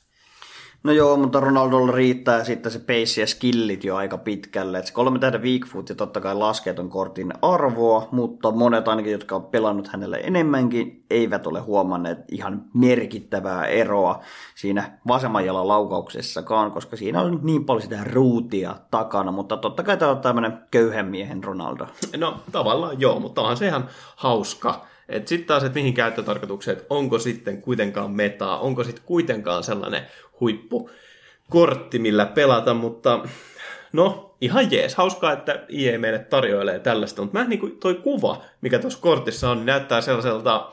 No 0.82 0.92
joo, 0.92 1.16
mutta 1.16 1.40
Ronaldolla 1.40 1.92
riittää 1.92 2.44
sitten 2.44 2.72
se 2.72 2.78
pace 2.78 3.20
ja 3.20 3.26
skillit 3.26 3.84
jo 3.84 3.96
aika 3.96 4.18
pitkälle. 4.18 4.78
Et 4.78 4.86
se 4.86 4.92
kolme 4.92 5.18
tähden 5.18 5.42
weak 5.42 5.66
foot 5.66 5.88
ja 5.88 5.94
totta 5.94 6.20
kai 6.20 6.34
laskee 6.34 6.74
ton 6.74 6.88
kortin 6.88 7.32
arvoa, 7.42 8.08
mutta 8.12 8.50
monet 8.50 8.88
ainakin, 8.88 9.12
jotka 9.12 9.36
on 9.36 9.44
pelannut 9.44 9.88
hänelle 9.88 10.16
enemmänkin, 10.16 11.04
eivät 11.10 11.46
ole 11.46 11.60
huomanneet 11.60 12.18
ihan 12.30 12.64
merkittävää 12.74 13.66
eroa 13.66 14.20
siinä 14.54 14.98
vasemman 15.08 15.46
jalan 15.46 15.68
laukauksessakaan, 15.68 16.72
koska 16.72 16.96
siinä 16.96 17.20
on 17.20 17.40
niin 17.42 17.64
paljon 17.64 17.82
sitä 17.82 18.04
ruutia 18.04 18.76
takana, 18.90 19.32
mutta 19.32 19.56
totta 19.56 19.82
kai 19.82 19.96
tämä 19.96 20.10
on 20.10 20.20
tämmöinen 20.20 20.58
köyhän 20.70 21.06
miehen 21.06 21.44
Ronaldo. 21.44 21.86
No 22.16 22.36
tavallaan 22.52 23.00
joo, 23.00 23.20
mutta 23.20 23.40
onhan 23.40 23.56
se 23.56 23.66
ihan 23.66 23.88
hauska 24.16 24.86
sitten 25.12 25.46
taas, 25.46 25.64
että 25.64 25.78
mihin 25.78 25.94
käyttötarkoitukseen, 25.94 26.76
että 26.76 26.86
onko 26.90 27.18
sitten 27.18 27.62
kuitenkaan 27.62 28.10
metaa, 28.10 28.58
onko 28.58 28.84
sitten 28.84 29.04
kuitenkaan 29.06 29.64
sellainen 29.64 30.02
huippukortti, 30.40 31.98
millä 31.98 32.26
pelata, 32.26 32.74
mutta 32.74 33.20
no, 33.92 34.36
ihan 34.40 34.72
jees. 34.72 34.94
Hauskaa, 34.94 35.32
että 35.32 35.64
IE 35.72 35.98
meille 35.98 36.18
tarjoilee 36.18 36.78
tällaista, 36.78 37.22
mutta 37.22 37.38
mä 37.38 37.44
niin 37.44 37.60
kuin 37.60 37.76
toi 37.80 37.94
kuva, 37.94 38.42
mikä 38.60 38.78
tuossa 38.78 38.98
kortissa 39.00 39.50
on, 39.50 39.56
niin 39.56 39.66
näyttää 39.66 40.00
sellaiselta, 40.00 40.72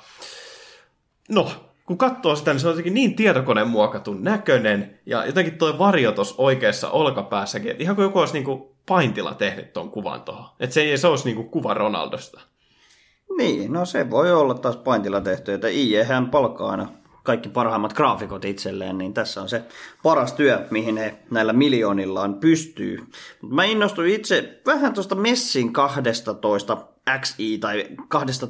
no, 1.29 1.51
kun 1.85 1.97
katsoo 1.97 2.35
sitä, 2.35 2.51
niin 2.53 2.59
se 2.59 2.67
on 2.67 2.71
jotenkin 2.71 2.93
niin 2.93 3.15
tietokoneen 3.15 3.67
muokatun 3.67 4.23
näköinen, 4.23 4.99
ja 5.05 5.25
jotenkin 5.25 5.57
toi 5.57 5.79
varjo 5.79 6.11
tuossa 6.11 6.35
oikeassa 6.37 6.89
olkapäässäkin, 6.89 7.71
että 7.71 7.83
ihan 7.83 7.95
kuin 7.95 8.03
joku 8.03 8.19
olisi 8.19 8.33
niin 8.33 8.43
kuin 8.43 8.63
paintilla 8.85 9.33
tehnyt 9.33 9.73
tuon 9.73 9.91
kuvan 9.91 10.21
tuohon. 10.21 10.49
Että 10.59 10.73
se 10.73 10.81
ei 10.81 10.97
se 10.97 11.07
olisi 11.07 11.25
niin 11.25 11.35
kuin 11.35 11.49
kuva 11.49 11.73
Ronaldosta. 11.73 12.41
Niin, 13.37 13.73
no 13.73 13.85
se 13.85 14.09
voi 14.09 14.31
olla 14.31 14.53
taas 14.53 14.77
paintilla 14.77 15.21
tehty, 15.21 15.53
että 15.53 15.67
IEhän 15.67 16.29
palkkaa 16.29 16.71
aina 16.71 16.87
kaikki 17.23 17.49
parhaimmat 17.49 17.93
graafikot 17.93 18.45
itselleen, 18.45 18.97
niin 18.97 19.13
tässä 19.13 19.41
on 19.41 19.49
se 19.49 19.63
paras 20.03 20.33
työ, 20.33 20.65
mihin 20.71 20.97
he 20.97 21.15
näillä 21.31 21.53
miljoonillaan 21.53 22.33
pystyy. 22.33 22.99
Mä 23.41 23.63
innostuin 23.63 24.13
itse 24.13 24.61
vähän 24.65 24.93
tuosta 24.93 25.15
Messin 25.15 25.73
12 25.73 26.77
XI 27.19 27.57
tai 27.57 27.87
12 28.07 28.47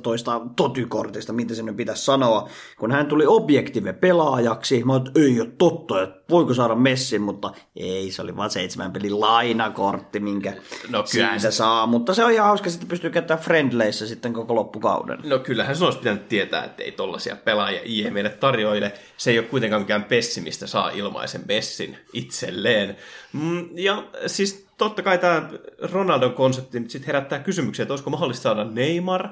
totykortista, 0.56 1.34
miten 1.34 1.56
se 1.56 1.64
nyt 1.64 1.78
pitäisi 1.78 2.06
sanoa, 2.06 2.50
kun 2.80 2.92
hän 2.92 3.06
tuli 3.06 3.26
objektive 3.28 3.94
pelaajaksi. 3.94 4.84
Mä 4.84 4.96
että 4.96 5.12
ei 5.16 5.42
ole 5.42 5.50
totta, 5.58 6.04
että 6.04 6.24
voiko 6.30 6.54
saada 6.54 6.76
messin, 6.76 7.22
mutta 7.22 7.52
ei, 7.76 8.12
se 8.12 8.22
oli 8.22 8.36
vain 8.36 8.50
seitsemän 8.50 8.94
pelin 8.94 9.20
lainakortti, 9.20 10.20
minkä 10.20 10.54
no, 10.90 11.06
siitä 11.06 11.52
saa. 11.52 11.88
Mutta 11.88 12.14
se 12.14 12.26
on 12.26 12.32
ihan 12.32 12.48
hauska, 12.48 12.70
sitten 12.70 12.90
pystyy 12.90 13.10
käyttämään 13.10 13.44
friendleissä 13.44 14.08
sitten 14.08 14.34
koko 14.34 14.56
loppukauden. 14.56 15.20
No 15.24 15.40
kyllähän 15.40 15.76
se 15.76 15.86
olisi 15.86 16.00
pitänyt 16.00 16.28
tietää, 16.28 16.64
että 16.64 16.84
ei 16.84 16.92
tollaisia 16.92 17.36
pelaajia 17.36 17.82
IE 17.86 18.10
meille 18.10 18.30
tarjoile. 18.30 18.94
Se 19.24 19.32
ei 19.32 19.40
ole 19.40 19.48
kuitenkaan 19.48 19.82
mikään 19.82 20.04
pessimistä 20.04 20.68
saa 20.68 20.90
ilmaisen 20.90 21.44
messin 21.48 21.98
itselleen. 22.14 22.98
Mm, 23.34 23.70
ja 23.78 24.08
siis 24.28 24.68
totta 24.78 25.02
kai 25.02 25.18
tämä 25.18 25.50
Ronaldon 25.92 26.34
konsepti 26.34 26.80
nyt 26.80 26.90
sitten 26.90 27.08
herättää 27.08 27.40
kysymyksiä, 27.40 27.84
että 27.84 27.94
olisiko 27.94 28.10
mahdollista 28.10 28.44
saada 28.44 28.64
Neymar 28.64 29.30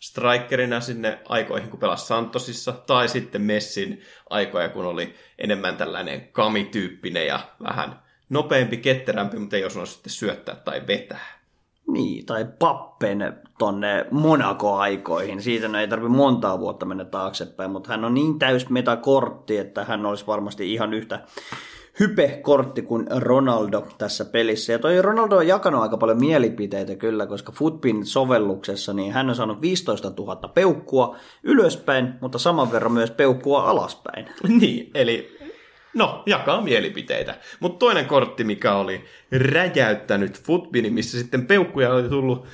strikerina 0.00 0.80
sinne 0.80 1.18
aikoihin, 1.28 1.68
kun 1.68 1.80
pelasi 1.80 2.06
Santosissa, 2.06 2.72
tai 2.72 3.08
sitten 3.08 3.42
Messin 3.42 4.02
aikoja, 4.30 4.68
kun 4.68 4.84
oli 4.84 5.14
enemmän 5.38 5.76
tällainen 5.76 6.28
kamityyppinen 6.32 7.26
ja 7.26 7.40
vähän 7.62 8.02
nopeampi, 8.28 8.76
ketterämpi, 8.76 9.38
mutta 9.38 9.56
ei 9.56 9.64
osannut 9.64 9.88
sitten 9.88 10.12
syöttää 10.12 10.54
tai 10.54 10.86
vetää. 10.86 11.33
Niin, 11.86 12.26
tai 12.26 12.46
Pappen 12.58 13.42
tonne 13.58 14.06
Monaco-aikoihin. 14.10 15.42
Siitä 15.42 15.80
ei 15.80 15.88
tarvi 15.88 16.08
montaa 16.08 16.60
vuotta 16.60 16.86
mennä 16.86 17.04
taaksepäin, 17.04 17.70
mutta 17.70 17.88
hän 17.88 18.04
on 18.04 18.14
niin 18.14 18.38
täys 18.38 18.70
metakortti, 18.70 19.58
että 19.58 19.84
hän 19.84 20.06
olisi 20.06 20.26
varmasti 20.26 20.72
ihan 20.72 20.94
yhtä 20.94 21.20
hype-kortti 22.00 22.82
kuin 22.82 23.06
Ronaldo 23.16 23.86
tässä 23.98 24.24
pelissä. 24.24 24.72
Ja 24.72 24.78
toi 24.78 25.02
Ronaldo 25.02 25.36
on 25.36 25.46
jakanut 25.46 25.82
aika 25.82 25.96
paljon 25.96 26.20
mielipiteitä 26.20 26.96
kyllä, 26.96 27.26
koska 27.26 27.52
Footpin 27.52 28.06
sovelluksessa 28.06 28.92
niin 28.92 29.12
hän 29.12 29.28
on 29.28 29.34
saanut 29.34 29.60
15 29.60 30.12
000 30.18 30.36
peukkua 30.36 31.16
ylöspäin, 31.42 32.14
mutta 32.20 32.38
saman 32.38 32.72
verran 32.72 32.92
myös 32.92 33.10
peukkua 33.10 33.62
alaspäin. 33.70 34.26
Niin, 34.60 34.90
eli 34.94 35.33
No, 35.94 36.22
jakaa 36.26 36.60
mielipiteitä. 36.60 37.34
Mutta 37.60 37.78
toinen 37.78 38.06
kortti, 38.06 38.44
mikä 38.44 38.74
oli 38.74 39.04
räjäyttänyt 39.32 40.42
Footbinin, 40.42 40.94
missä 40.94 41.18
sitten 41.18 41.46
peukkuja 41.46 41.92
oli 41.92 42.08
tullut 42.08 42.46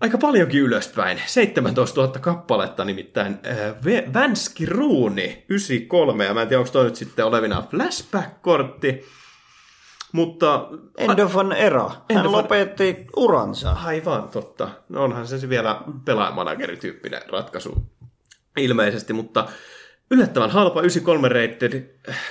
aika 0.00 0.18
paljonkin 0.18 0.60
ylöspäin. 0.60 1.20
17 1.26 2.00
000 2.00 2.18
kappaletta 2.18 2.84
nimittäin. 2.84 3.38
Äh, 3.46 4.14
Vänski 4.14 4.66
Ruuni 4.66 5.44
93, 5.48 6.24
ja 6.24 6.34
mä 6.34 6.42
en 6.42 6.48
tiedä, 6.48 6.60
onko 6.60 6.72
toi 6.72 6.84
nyt 6.84 6.96
sitten 6.96 7.24
olevina 7.24 7.64
flashback-kortti. 7.70 9.04
Mutta... 10.12 10.68
End 10.98 11.18
of 11.18 11.36
an 11.36 11.52
era. 11.52 11.90
Hän 12.14 12.32
lopetti 12.32 13.06
uransa. 13.16 13.72
Aivan, 13.84 14.28
totta. 14.28 14.68
No 14.88 15.04
onhan 15.04 15.26
se 15.26 15.48
vielä 15.48 15.80
pelaajamanageri-tyyppinen 16.04 17.22
ratkaisu 17.32 17.86
ilmeisesti, 18.56 19.12
mutta 19.12 19.48
yllättävän 20.10 20.50
halpa 20.50 20.80
93 20.80 21.28
rated 21.28 21.82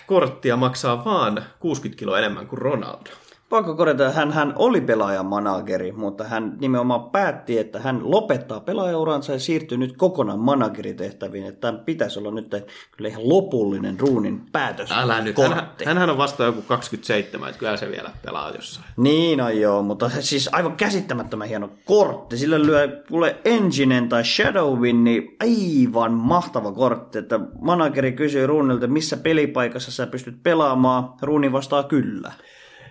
korttia 0.07 0.57
maksaa 0.57 1.05
vaan 1.05 1.43
60 1.59 1.99
kiloa 1.99 2.19
enemmän 2.19 2.47
kuin 2.47 2.61
Ronaldo. 2.61 3.09
Pakko 3.53 3.75
korjata, 3.75 4.09
hän, 4.09 4.31
hän 4.31 4.53
oli 4.55 4.81
pelaajan 4.81 5.25
manageri, 5.25 5.91
mutta 5.91 6.23
hän 6.23 6.57
nimenomaan 6.61 7.09
päätti, 7.09 7.57
että 7.57 7.79
hän 7.79 8.11
lopettaa 8.11 8.59
pelaajauransa 8.59 9.33
ja 9.33 9.39
siirtyy 9.39 9.77
nyt 9.77 9.97
kokonaan 9.97 10.39
manageritehtäviin. 10.39 11.45
Että 11.45 11.61
tämän 11.61 11.79
pitäisi 11.79 12.19
olla 12.19 12.31
nyt 12.31 12.49
kyllä 12.97 13.09
ihan 13.09 13.29
lopullinen 13.29 13.99
ruunin 13.99 14.41
päätös. 14.51 14.91
Älä 14.91 15.21
nyt, 15.21 15.37
hän, 15.37 15.69
hänhän 15.85 16.09
on 16.09 16.17
vasta 16.17 16.43
joku 16.43 16.61
27, 16.61 17.49
että 17.49 17.59
kyllä 17.59 17.77
se 17.77 17.91
vielä 17.91 18.11
pelaa 18.25 18.51
jossain. 18.51 18.85
Niin 18.97 19.41
on 19.41 19.59
joo, 19.59 19.83
mutta 19.83 20.09
siis 20.19 20.49
aivan 20.51 20.75
käsittämättömän 20.75 21.47
hieno 21.47 21.69
kortti. 21.85 22.37
Sillä 22.37 22.59
lyö 22.59 23.03
kuule 23.07 23.35
Enginen 23.45 24.09
tai 24.09 24.25
Shadowin, 24.25 25.03
niin 25.03 25.37
aivan 25.39 26.11
mahtava 26.13 26.71
kortti. 26.71 27.17
Että 27.17 27.39
manageri 27.61 28.11
kysyy 28.11 28.47
ruunilta, 28.47 28.87
missä 28.87 29.17
pelipaikassa 29.17 29.91
sä 29.91 30.07
pystyt 30.07 30.43
pelaamaan. 30.43 31.13
Ruuni 31.21 31.51
vastaa 31.51 31.83
kyllä. 31.83 32.31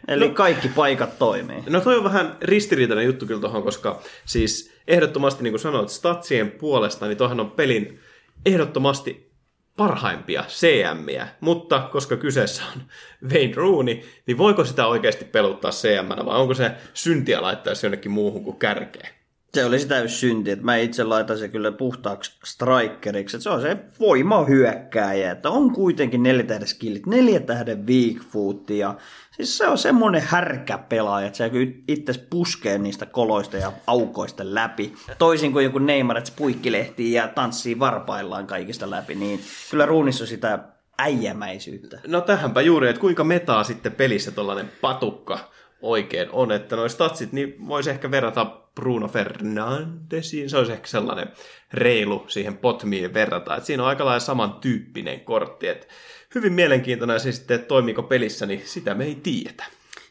Eli 0.09 0.29
no, 0.29 0.35
kaikki 0.35 0.69
paikat 0.69 1.19
toimii. 1.19 1.63
No 1.69 1.81
toi 1.81 1.97
on 1.97 2.05
vähän 2.05 2.37
ristiriitainen 2.43 3.07
juttu 3.07 3.27
kyllä 3.27 3.41
tuohon, 3.41 3.63
koska 3.63 4.01
siis 4.25 4.73
ehdottomasti 4.87 5.43
niin 5.43 5.53
kuin 5.53 5.61
sanoit, 5.61 5.89
statsien 5.89 6.51
puolesta, 6.51 7.07
niin 7.07 7.19
tuohon 7.19 7.41
on 7.41 7.51
pelin 7.51 8.01
ehdottomasti 8.47 9.33
parhaimpia 9.77 10.45
CMiä, 10.49 11.29
mutta 11.41 11.89
koska 11.93 12.17
kyseessä 12.17 12.63
on 12.77 12.83
Wayne 13.33 13.55
Rooney, 13.55 14.01
niin 14.27 14.39
voiko 14.39 14.65
sitä 14.65 14.87
oikeasti 14.87 15.25
peluttaa 15.25 15.71
cm 15.71 16.27
vai 16.27 16.41
onko 16.41 16.55
se 16.55 16.71
syntiä 16.95 17.43
laittaa 17.43 17.73
jonnekin 17.83 18.13
muuhun 18.13 18.45
kuin 18.45 18.57
kärkeen? 18.57 19.22
Se 19.55 19.65
oli 19.65 19.79
sitä 19.79 20.09
synti, 20.09 20.51
että 20.51 20.65
mä 20.65 20.77
itse 20.77 21.05
laitan 21.05 21.39
se 21.39 21.49
kyllä 21.49 21.73
puhtaaksi 21.73 22.33
strikeriksi, 22.45 23.37
että 23.37 23.43
se 23.43 23.51
on 23.51 23.61
se 23.61 23.77
voima 24.01 24.45
hyökkääjä, 24.45 25.31
että 25.33 25.51
on 25.51 25.73
kuitenkin 25.73 26.23
neljä 26.23 26.45
tähden 26.45 26.69
skillit, 26.69 27.07
neljä 27.07 27.41
tähden 27.41 27.87
weak 27.87 28.23
foot 28.31 28.71
ja 28.71 28.95
siis 29.31 29.59
se 29.59 29.69
on 29.69 29.79
semmoinen 29.79 30.23
härkä 30.23 30.79
pelaaja, 30.79 31.27
että 31.27 31.37
se 31.37 31.51
itse 31.89 32.13
puskee 32.31 32.79
niistä 32.79 33.07
koloista 33.07 33.57
ja 33.57 33.73
aukoista 33.87 34.55
läpi. 34.55 34.95
Toisin 35.19 35.53
kuin 35.53 35.65
joku 35.65 35.79
Neymar, 35.79 36.19
että 36.19 36.33
puikkilehtii 36.37 37.13
ja 37.13 37.29
tanssii 37.29 37.79
varpaillaan 37.79 38.47
kaikista 38.47 38.91
läpi, 38.91 39.15
niin 39.15 39.41
kyllä 39.71 39.87
ruunissa 39.87 40.27
sitä 40.27 40.59
äijämäisyyttä. 40.99 42.01
No 42.07 42.21
tähänpä 42.21 42.61
juuri, 42.61 42.89
että 42.89 43.01
kuinka 43.01 43.25
metaa 43.25 43.65
sitten 43.65 43.93
pelissä 43.93 44.31
tollainen 44.31 44.73
patukka 44.81 45.52
oikein 45.83 46.29
on, 46.31 46.53
että 46.53 46.77
noin 46.77 46.91
statsit, 46.91 47.33
niin 47.33 47.69
voisi 47.69 47.91
ehkä 47.91 48.11
verrata 48.11 48.45
Bruno 48.75 49.09
Fernandesiin, 49.09 50.51
se 50.51 50.57
olisi 50.57 50.73
ehkä 50.73 50.87
sellainen 50.87 51.29
reilu 51.73 52.25
siihen 52.29 52.59
potmiin 52.59 53.15
verrata, 53.15 53.57
että 53.57 53.67
siinä 53.67 53.83
on 53.83 53.89
aika 53.89 54.05
lailla 54.05 54.21
samantyyppinen 54.21 55.21
kortti, 55.21 55.69
että 55.69 55.87
hyvin 56.35 56.53
mielenkiintoinen 56.53 57.21
se 57.21 57.33
sitten, 57.33 57.55
että 57.55 57.69
toimiko 57.69 58.03
pelissä, 58.03 58.47
niin 58.47 58.63
sitä 58.65 58.95
me 58.95 59.05
ei 59.05 59.15
tiedetä. 59.23 59.65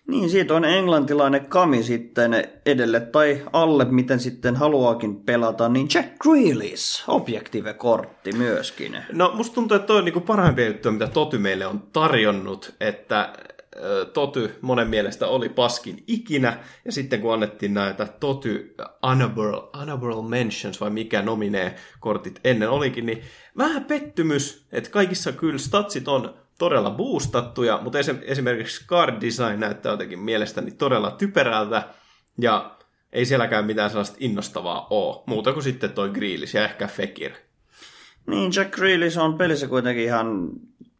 Niin, 0.07 0.29
siitä 0.29 0.53
on 0.53 0.65
englantilainen 0.65 1.45
kami 1.45 1.83
sitten 1.83 2.33
edelle 2.65 2.99
tai 2.99 3.43
alle, 3.53 3.85
miten 3.85 4.19
sitten 4.19 4.55
haluaakin 4.55 5.15
pelata, 5.15 5.69
niin 5.69 5.87
Jack 5.93 6.09
Grealish, 6.19 7.03
objektiive-kortti 7.07 8.31
myöskin. 8.31 8.97
No, 9.11 9.31
musta 9.33 9.55
tuntuu, 9.55 9.75
että 9.75 9.87
toi 9.87 9.97
on 9.97 10.05
niinku 10.05 10.21
parhaimpia 10.21 10.67
juttuja, 10.67 10.91
mitä 10.91 11.07
Toty 11.07 11.37
meille 11.37 11.65
on 11.67 11.83
tarjonnut, 11.93 12.75
että 12.79 13.33
Toty 14.13 14.55
monen 14.61 14.87
mielestä 14.87 15.27
oli 15.27 15.49
paskin 15.49 16.03
ikinä, 16.07 16.57
ja 16.85 16.91
sitten 16.91 17.21
kun 17.21 17.33
annettiin 17.33 17.73
näitä 17.73 18.07
Toty 18.19 18.75
Honorable, 19.03 19.69
honorable 19.77 20.29
Mentions, 20.29 20.81
vai 20.81 20.89
mikä 20.89 21.21
nominee 21.21 21.75
kortit 21.99 22.39
ennen 22.43 22.69
olikin, 22.69 23.05
niin 23.05 23.21
vähän 23.57 23.85
pettymys, 23.85 24.65
että 24.71 24.89
kaikissa 24.89 25.31
kyllä 25.31 25.57
statsit 25.57 26.07
on 26.07 26.33
todella 26.59 26.91
boostattuja, 26.91 27.79
mutta 27.81 27.99
esimerkiksi 28.25 28.85
card 28.87 29.21
design 29.21 29.59
näyttää 29.59 29.91
jotenkin 29.91 30.19
mielestäni 30.19 30.71
todella 30.71 31.11
typerältä, 31.11 31.83
ja 32.37 32.77
ei 33.13 33.25
sielläkään 33.25 33.65
mitään 33.65 33.89
sellaista 33.89 34.17
innostavaa 34.19 34.87
ole, 34.89 35.23
muuta 35.25 35.53
kuin 35.53 35.63
sitten 35.63 35.91
toi 35.91 36.09
Grealish 36.09 36.55
ja 36.55 36.63
ehkä 36.63 36.87
Fekir. 36.87 37.31
Niin, 38.27 38.51
Jack 38.55 38.71
Grealish 38.71 39.19
on 39.19 39.37
pelissä 39.37 39.67
kuitenkin 39.67 40.03
ihan 40.03 40.49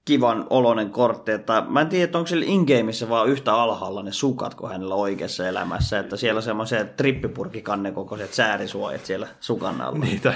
kivan 0.06 0.48
olonen 0.50 0.90
kortti, 0.90 1.32
että 1.32 1.64
mä 1.70 1.82
en 1.82 1.88
tiedä, 1.88 2.18
onko 2.18 2.28
sillä 2.28 2.46
in 2.48 2.66
vaan 3.10 3.30
yhtä 3.30 3.54
alhaalla 3.54 4.04
ne 4.04 4.12
sukat 4.12 4.56
kuin 4.56 4.72
hänellä 4.72 4.96
oikeassa 4.96 5.48
elämässä, 5.48 6.00
että 6.00 6.18
siellä 6.18 6.40
on 6.40 6.44
semmoiset 6.44 6.96
trippipurkikanne 6.96 7.92
kokoiset 7.92 8.34
säärisuojat 8.34 9.06
siellä 9.06 9.28
sukan 9.40 9.82
alla. 9.82 10.00
Niitä 10.00 10.34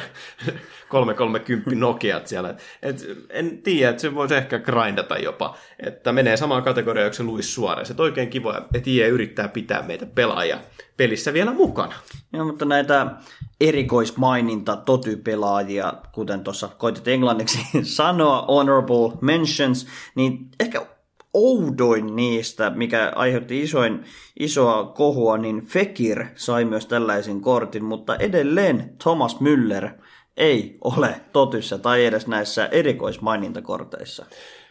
330 0.90 1.76
Nokiat 1.76 2.28
siellä. 2.28 2.56
Et 2.82 3.06
en 3.30 3.62
tiedä, 3.64 3.90
että 3.90 4.02
se 4.02 4.16
voisi 4.16 4.36
ehkä 4.36 4.60
grindata 4.60 5.18
jopa, 5.18 5.58
että 5.80 6.12
menee 6.12 6.38
samaan 6.38 6.64
kategoriaan 6.64 7.10
kuin 7.10 7.18
se 7.18 7.24
Luis 7.24 7.56
Suarez. 7.56 7.90
Että 7.90 8.04
oikein 8.04 8.30
kiva, 8.30 8.58
että 8.58 8.90
IE 8.90 9.08
yrittää 9.08 9.48
pitää 9.48 9.82
meitä 9.82 10.06
pelaajia 10.06 10.60
pelissä 10.98 11.34
vielä 11.34 11.54
mukana. 11.54 11.94
Joo, 12.34 12.46
mutta 12.46 12.66
näitä 12.66 13.12
erikoismaininta 13.62 14.76
totypelaajia, 14.76 15.94
kuten 16.12 16.44
tuossa 16.44 16.68
koitit 16.68 17.08
englanniksi 17.08 17.60
sanoa, 17.84 18.46
honorable 18.48 19.18
mentions, 19.22 19.88
niin 20.16 20.50
ehkä 20.60 20.86
oudoin 21.34 22.16
niistä, 22.16 22.70
mikä 22.70 23.12
aiheutti 23.16 23.62
isoin, 23.62 24.04
isoa 24.40 24.84
kohua, 24.84 25.38
niin 25.38 25.66
Fekir 25.66 26.26
sai 26.36 26.66
myös 26.66 26.86
tällaisen 26.86 27.42
kortin, 27.42 27.84
mutta 27.84 28.16
edelleen 28.16 28.96
Thomas 29.04 29.38
Müller 29.42 29.90
ei 30.38 30.78
ole 30.84 31.22
totyssä 31.32 31.78
tai 31.78 32.06
edes 32.06 32.28
näissä 32.28 32.66
erikoismainintakorteissa. 32.66 34.26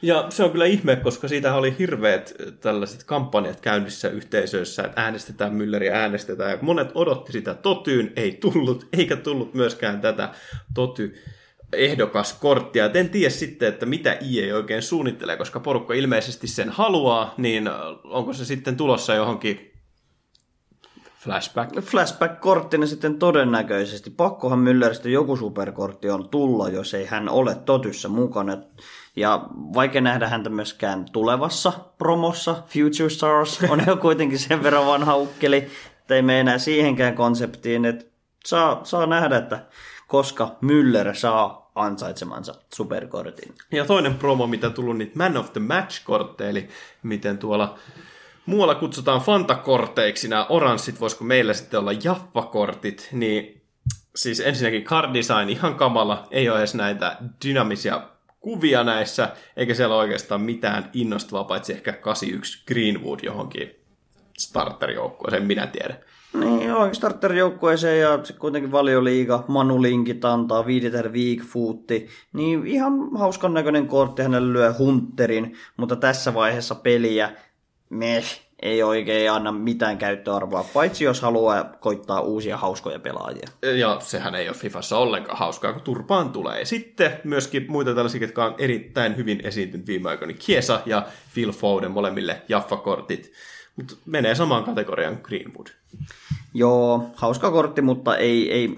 Ja 0.04 0.26
se 0.28 0.44
on 0.44 0.50
kyllä 0.50 0.66
ihme, 0.66 0.96
koska 0.96 1.28
siitä 1.28 1.54
oli 1.54 1.74
hirveät 1.78 2.34
tällaiset 2.60 3.04
kampanjat 3.04 3.60
käynnissä 3.60 4.08
yhteisöissä, 4.08 4.82
että 4.82 5.02
äänestetään 5.02 5.52
Mülleri, 5.52 5.88
äänestetään. 5.92 6.50
Ja 6.50 6.58
monet 6.60 6.90
odotti 6.94 7.32
sitä 7.32 7.54
totyyn, 7.54 8.12
ei 8.16 8.32
tullut, 8.32 8.86
eikä 8.98 9.16
tullut 9.16 9.54
myöskään 9.54 10.00
tätä 10.00 10.28
toty 10.74 11.14
ehdokaskorttia. 11.72 12.84
Et 12.84 12.96
en 12.96 13.08
tiedä 13.08 13.30
sitten, 13.30 13.68
että 13.68 13.86
mitä 13.86 14.18
IE 14.22 14.54
oikein 14.54 14.82
suunnittelee, 14.82 15.36
koska 15.36 15.60
porukka 15.60 15.94
ilmeisesti 15.94 16.46
sen 16.46 16.68
haluaa, 16.68 17.34
niin 17.36 17.70
onko 18.04 18.32
se 18.32 18.44
sitten 18.44 18.76
tulossa 18.76 19.14
johonkin 19.14 19.74
Flashback. 21.24 21.80
Flashback-korttina 21.80 22.86
sitten 22.86 23.18
todennäköisesti. 23.18 24.10
Pakkohan 24.10 24.58
Mülleristä 24.58 25.08
joku 25.08 25.36
superkortti 25.36 26.10
on 26.10 26.28
tulla, 26.28 26.68
jos 26.68 26.94
ei 26.94 27.06
hän 27.06 27.28
ole 27.28 27.54
totyssä 27.54 28.08
mukana. 28.08 28.56
Ja 29.16 29.46
vaikka 29.53 30.00
nähdä 30.00 30.29
häntä 30.29 30.50
myöskään 30.50 31.05
tulevassa 31.12 31.72
promossa, 31.98 32.62
Future 32.66 33.11
Stars 33.11 33.61
on 33.68 33.83
jo 33.87 33.96
kuitenkin 33.96 34.38
sen 34.38 34.62
verran 34.62 34.87
vanha 34.87 35.16
ukkeli, 35.16 35.57
että 36.00 36.14
ei 36.14 36.22
mene 36.22 36.40
enää 36.40 36.59
siihenkään 36.59 37.14
konseptiin, 37.14 37.85
että 37.85 38.05
saa, 38.44 38.81
saa 38.85 39.07
nähdä, 39.07 39.37
että 39.37 39.66
koska 40.09 40.57
Müller 40.62 41.14
saa 41.14 41.70
ansaitsemansa 41.74 42.55
superkortin. 42.74 43.55
Ja 43.72 43.85
toinen 43.85 44.14
promo, 44.14 44.46
mitä 44.46 44.70
tullut 44.70 44.98
niitä 44.98 45.18
Man 45.18 45.37
of 45.37 45.53
the 45.53 45.61
Match-kortteja, 45.61 46.50
eli 46.50 46.68
miten 47.03 47.38
tuolla 47.38 47.79
muualla 48.46 48.74
kutsutaan 48.74 49.20
fantakorteiksi 49.20 50.29
nämä 50.29 50.46
oranssit, 50.48 51.00
voisiko 51.00 51.24
meillä 51.24 51.55
sitten 51.55 51.81
olla 51.81 51.92
jaffakortit, 51.92 53.09
niin 53.12 53.62
siis 54.16 54.40
ensinnäkin 54.40 54.85
card 54.85 55.14
design 55.14 55.48
ihan 55.48 55.74
kamala, 55.74 56.29
ei 56.31 56.48
ole 56.48 56.59
edes 56.59 56.74
näitä 56.74 57.16
dynamisia 57.44 58.03
kuvia 58.44 58.85
näissä, 58.85 59.28
eikä 59.57 59.74
siellä 59.74 59.96
oikeastaan 59.96 60.40
mitään 60.40 60.90
innostavaa, 60.92 61.44
paitsi 61.44 61.72
ehkä 61.72 61.92
81 61.92 62.62
Greenwood 62.66 63.18
johonkin 63.22 63.70
starterjoukkueeseen, 64.38 65.44
minä 65.44 65.66
tiedän. 65.66 65.96
Niin, 66.40 66.68
joo, 66.68 66.94
starterjoukkueeseen 66.94 68.00
ja 68.00 68.24
se 68.24 68.33
kuitenkin 68.33 68.72
valioliiga, 68.72 69.44
Manu 69.48 69.83
Linkit 69.83 70.24
antaa 70.24 70.66
viidetähden 70.66 71.12
weak 71.12 71.46
footti, 71.46 72.09
niin 72.33 72.66
ihan 72.66 72.92
hauskan 73.16 73.54
näköinen 73.54 73.87
kortti, 73.87 74.22
hänelle 74.22 74.52
lyö 74.52 74.74
Hunterin, 74.78 75.57
mutta 75.76 75.96
tässä 75.96 76.35
vaiheessa 76.35 76.74
peliä, 76.74 77.33
meh, 77.90 78.43
ei 78.64 78.83
oikein 78.83 79.33
anna 79.33 79.53
mitään 79.53 79.98
käyttöarvoa, 79.98 80.66
paitsi 80.74 81.05
jos 81.05 81.20
haluaa 81.20 81.64
koittaa 81.64 82.20
uusia 82.20 82.57
hauskoja 82.57 82.99
pelaajia. 82.99 83.49
Ja 83.62 84.01
sehän 84.01 84.34
ei 84.34 84.49
ole 84.49 84.57
Fifassa 84.57 84.99
ollenkaan 84.99 85.38
hauskaa, 85.38 85.72
kun 85.72 85.82
turpaan 85.82 86.30
tulee. 86.30 86.59
Ja 86.59 86.66
sitten 86.66 87.20
myöskin 87.24 87.66
muita 87.68 87.95
tällaisia, 87.95 88.20
jotka 88.20 88.45
on 88.45 88.55
erittäin 88.59 89.16
hyvin 89.16 89.41
esiintynyt 89.45 89.86
viime 89.86 90.09
aikoina, 90.09 90.32
niin 90.32 90.43
Kiesa 90.47 90.80
ja 90.86 91.07
Phil 91.34 91.53
Foden 91.53 91.91
molemmille 91.91 92.43
Jaffa-kortit. 92.49 93.32
Mutta 93.76 93.95
menee 94.07 94.34
samaan 94.34 94.64
kategoriaan 94.64 95.18
Greenwood. 95.22 95.66
Joo, 96.55 97.11
hauska 97.16 97.51
kortti, 97.51 97.82
mutta 97.82 98.16
ei, 98.16 98.53
ei, 98.53 98.76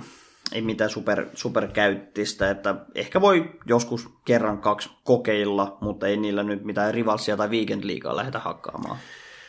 ei 0.53 0.63
mitään 0.63 0.91
super, 0.91 1.27
superkäyttistä, 1.35 2.51
että 2.51 2.75
ehkä 2.95 3.21
voi 3.21 3.51
joskus 3.67 4.09
kerran 4.25 4.59
kaksi 4.59 4.91
kokeilla, 5.05 5.79
mutta 5.81 6.07
ei 6.07 6.17
niillä 6.17 6.43
nyt 6.43 6.65
mitään 6.65 6.95
rivalsia 6.95 7.37
tai 7.37 7.49
weekend 7.49 7.85
liikaa 7.85 8.17
lähdetä 8.17 8.39
hakkaamaan. 8.39 8.99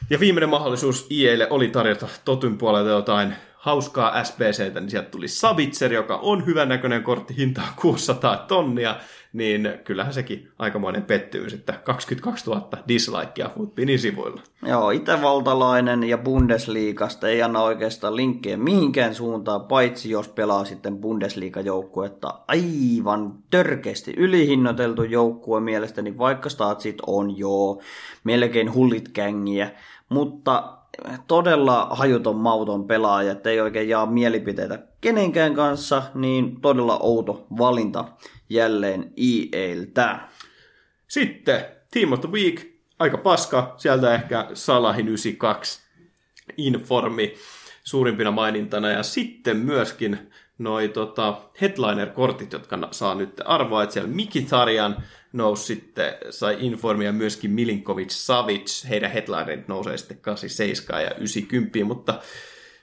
Ja 0.10 0.20
viimeinen 0.20 0.50
mahdollisuus 0.50 1.08
IEille 1.12 1.48
oli 1.50 1.68
tarjota 1.68 2.08
Totyn 2.26 2.58
puolelta 2.58 2.90
jotain 2.90 3.34
hauskaa 3.56 4.24
SBCtä, 4.24 4.80
niin 4.80 4.90
sieltä 4.90 5.10
tuli 5.10 5.28
Savitzer, 5.28 5.94
joka 5.94 6.16
on 6.18 6.46
hyvän 6.46 6.70
näköinen 6.70 7.04
kortti, 7.04 7.38
hintaa 7.38 7.74
600 7.82 8.38
tonnia, 8.38 8.96
niin 9.34 9.70
kyllähän 9.84 10.14
sekin 10.14 10.52
aikamoinen 10.60 11.04
pettymys, 11.04 11.54
että 11.54 11.74
22 11.84 12.50
000 12.50 12.70
dislikea 12.88 13.50
Footbinin 13.56 14.00
sivuilla. 14.00 14.42
Joo, 14.66 14.92
itävaltalainen 14.92 16.04
ja 16.04 16.18
Bundesliigasta 16.18 17.28
ei 17.28 17.42
anna 17.42 17.62
oikeastaan 17.62 18.16
linkkejä 18.16 18.58
mihinkään 18.58 19.16
suuntaan, 19.16 19.62
paitsi 19.62 20.10
jos 20.10 20.28
pelaa 20.28 20.66
sitten 20.66 20.98
Bundesliga-joukkuetta. 20.98 22.40
Aivan 22.48 23.34
törkeästi 23.50 24.14
ylihinnoiteltu 24.18 25.04
joukkue 25.04 25.60
mielestäni, 25.60 26.18
vaikka 26.18 26.50
statsit 26.50 26.98
on 27.08 27.38
jo 27.38 27.80
melkein 28.24 28.74
hullit 28.74 29.10
kängiä, 29.10 29.72
mutta 30.10 30.78
todella 31.28 31.88
hajuton 31.92 32.36
mauton 32.36 32.88
pelaaja, 32.88 33.32
että 33.32 33.50
ei 33.50 33.62
oikein 33.62 33.90
jaa 33.90 34.06
mielipiteitä 34.06 34.80
kenenkään 35.02 35.56
kanssa, 35.56 36.04
niin 36.14 36.62
todella 36.62 36.98
outo 36.98 37.48
valinta 37.58 38.06
jälleen 38.50 39.14
EAltä. 39.18 40.20
Sitten 41.08 41.66
Team 41.92 42.14
of 42.14 42.22
the 42.22 42.32
Week, 42.32 42.62
aika 43.00 43.18
paska, 43.18 43.74
sieltä 43.78 44.16
ehkä 44.16 44.48
Salahin 44.54 45.08
92 45.08 45.80
Informi 46.58 47.34
suurimpina 47.84 48.32
mainintana, 48.32 48.90
ja 48.90 49.04
sitten 49.04 49.58
myöskin 49.58 50.32
noi 50.58 50.90
tota, 50.90 51.42
headliner-kortit, 51.62 52.54
jotka 52.54 52.88
saa 52.92 53.16
nyt 53.16 53.42
arvoa, 53.46 53.84
että 53.84 53.94
siellä 53.94 54.10
Mikitarian 54.10 55.04
nousi 55.34 55.66
sitten, 55.66 56.14
sai 56.30 56.58
informia 56.60 57.12
myöskin 57.12 57.52
Milinkovic 57.52 58.10
Savic, 58.12 58.90
heidän 58.90 59.12
headlinerit 59.12 59.68
nousee 59.68 59.98
sitten 59.98 60.18
87 60.18 61.04
ja 61.04 61.16
90, 61.16 61.86
mutta 61.86 62.20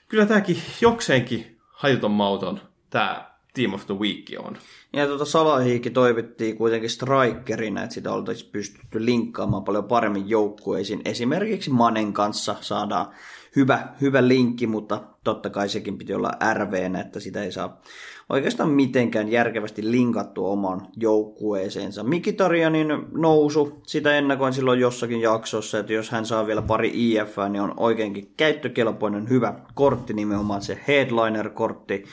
kyllä 0.07 0.25
tämäkin 0.25 0.61
jokseenkin 0.81 1.57
hajuton 1.69 2.11
mauton 2.11 2.59
tämä 2.89 3.35
Team 3.55 3.73
of 3.73 3.85
the 3.85 3.93
Week 3.93 4.25
on. 4.37 4.57
Ja 4.93 5.07
tuota 5.07 5.25
Salahiikki 5.25 5.89
toivittiin 5.89 6.57
kuitenkin 6.57 6.89
strikerina, 6.89 7.83
että 7.83 7.93
sitä 7.93 8.13
oltaisiin 8.13 8.51
pystytty 8.51 9.05
linkkaamaan 9.05 9.63
paljon 9.63 9.83
paremmin 9.83 10.29
joukkueisiin. 10.29 11.01
Esimerkiksi 11.05 11.69
Manen 11.69 12.13
kanssa 12.13 12.55
saadaan 12.61 13.07
hyvä, 13.55 13.87
hyvä 14.01 14.27
linkki, 14.27 14.67
mutta 14.67 15.01
totta 15.23 15.49
kai 15.49 15.69
sekin 15.69 15.97
piti 15.97 16.13
olla 16.13 16.31
RVnä, 16.53 17.01
että 17.01 17.19
sitä 17.19 17.43
ei 17.43 17.51
saa 17.51 17.81
oikeastaan 18.29 18.69
mitenkään 18.69 19.31
järkevästi 19.31 19.91
linkattua 19.91 20.49
omaan 20.49 20.87
joukkueeseensa. 20.97 22.03
Mikitarianin 22.03 22.87
nousu, 23.11 23.81
sitä 23.87 24.17
ennakoin 24.17 24.53
silloin 24.53 24.79
jossakin 24.79 25.21
jaksossa, 25.21 25.79
että 25.79 25.93
jos 25.93 26.09
hän 26.09 26.25
saa 26.25 26.47
vielä 26.47 26.61
pari 26.61 26.91
IF, 26.93 27.37
niin 27.49 27.61
on 27.61 27.73
oikeinkin 27.77 28.33
käyttökelpoinen 28.37 29.29
hyvä 29.29 29.59
kortti, 29.73 30.13
nimenomaan 30.13 30.61
se 30.61 30.79
headliner-kortti 30.87 32.03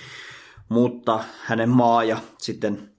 mutta 0.73 1.25
hänen 1.45 1.69
maa 1.69 2.05
ja 2.05 2.19
sitten 2.39 2.92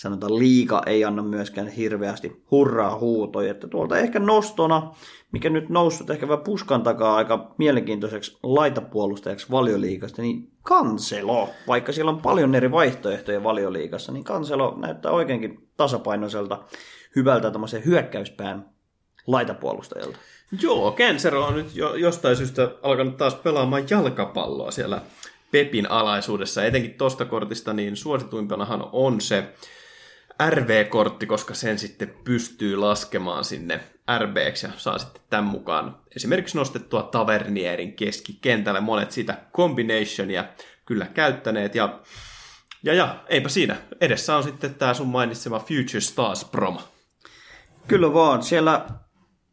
sanotaan 0.00 0.38
liika 0.38 0.82
ei 0.86 1.04
anna 1.04 1.22
myöskään 1.22 1.68
hirveästi 1.68 2.42
hurraa 2.50 2.98
huutoja. 2.98 3.50
Että 3.50 3.68
tuolta 3.68 3.98
ehkä 3.98 4.18
nostona, 4.18 4.94
mikä 5.32 5.50
nyt 5.50 5.68
noussut 5.68 6.10
ehkä 6.10 6.28
vähän 6.28 6.44
puskan 6.44 6.82
takaa 6.82 7.16
aika 7.16 7.54
mielenkiintoiseksi 7.58 8.38
laitapuolustajaksi 8.42 9.50
valioliikasta, 9.50 10.22
niin 10.22 10.52
Kanselo, 10.62 11.48
vaikka 11.66 11.92
siellä 11.92 12.10
on 12.10 12.20
paljon 12.20 12.54
eri 12.54 12.70
vaihtoehtoja 12.70 13.42
valioliikassa, 13.42 14.12
niin 14.12 14.24
Kanselo 14.24 14.74
näyttää 14.78 15.12
oikeinkin 15.12 15.68
tasapainoiselta, 15.76 16.62
hyvältä 17.16 17.50
tämmöisen 17.50 17.84
hyökkäyspään 17.84 18.68
laitapuolustajalta. 19.26 20.18
Joo, 20.62 20.92
Kanselo 20.92 21.46
on 21.46 21.54
nyt 21.54 21.76
jo, 21.76 21.94
jostain 21.94 22.36
syystä 22.36 22.70
alkanut 22.82 23.16
taas 23.16 23.34
pelaamaan 23.34 23.84
jalkapalloa 23.90 24.70
siellä 24.70 25.02
Pepin 25.50 25.90
alaisuudessa. 25.90 26.64
Etenkin 26.64 26.94
tosta 26.94 27.24
kortista 27.24 27.72
niin 27.72 27.96
suosituimpanahan 27.96 28.88
on 28.92 29.20
se 29.20 29.54
RV-kortti, 30.48 31.26
koska 31.26 31.54
sen 31.54 31.78
sitten 31.78 32.14
pystyy 32.24 32.76
laskemaan 32.76 33.44
sinne 33.44 33.80
RBksi 34.18 34.66
ja 34.66 34.72
saa 34.76 34.98
sitten 34.98 35.22
tämän 35.30 35.44
mukaan 35.44 35.96
esimerkiksi 36.16 36.58
nostettua 36.58 37.02
Tavernierin 37.02 37.92
keskikentälle. 37.92 38.80
Monet 38.80 39.10
sitä 39.10 39.38
combinationia 39.56 40.44
kyllä 40.86 41.06
käyttäneet 41.06 41.74
ja, 41.74 42.00
ja, 42.82 42.94
ja 42.94 43.24
eipä 43.28 43.48
siinä. 43.48 43.76
Edessä 44.00 44.36
on 44.36 44.42
sitten 44.42 44.74
tämä 44.74 44.94
sun 44.94 45.08
mainitsema 45.08 45.58
Future 45.58 46.00
Stars 46.00 46.44
promo. 46.44 46.80
Kyllä 47.88 48.14
vaan. 48.14 48.42
Siellä 48.42 48.86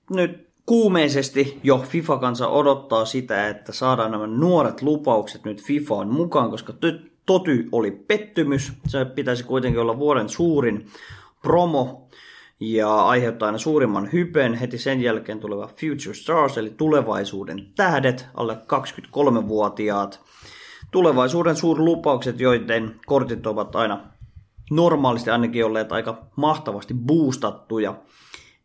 nyt 0.10 0.48
kuumeisesti 0.66 1.60
jo 1.64 1.78
FIFA-kansa 1.78 2.48
odottaa 2.48 3.06
sitä, 3.06 3.48
että 3.48 3.72
saadaan 3.72 4.12
nämä 4.12 4.28
nuoret 4.28 4.82
lupaukset 4.82 5.46
nyt 5.46 5.64
FIFAan 5.64 6.08
mukaan, 6.08 6.50
koska 6.50 6.74
Toty 7.28 7.70
oli 7.72 7.92
pettymys. 7.92 8.74
Se 8.88 9.06
pitäisi 9.06 9.44
kuitenkin 9.44 9.82
olla 9.82 10.00
vuoden 10.00 10.30
suurin 10.30 10.88
promo 11.42 12.10
ja 12.60 12.96
aiheuttaa 12.96 13.46
aina 13.46 13.58
suurimman 13.58 14.10
hypen. 14.14 14.54
Heti 14.54 14.78
sen 14.78 15.02
jälkeen 15.02 15.40
tuleva 15.40 15.68
Future 15.68 16.14
Stars, 16.14 16.58
eli 16.58 16.70
tulevaisuuden 16.70 17.68
tähdet, 17.76 18.28
alle 18.34 18.54
23-vuotiaat. 18.54 20.20
Tulevaisuuden 20.92 21.56
suurlupaukset, 21.56 22.40
joiden 22.40 23.00
kortit 23.06 23.48
ovat 23.48 23.76
aina 23.76 24.00
normaalisti 24.72 25.30
ainakin 25.30 25.66
olleet 25.66 25.92
aika 25.92 26.26
mahtavasti 26.36 26.94
boostattuja 26.94 27.96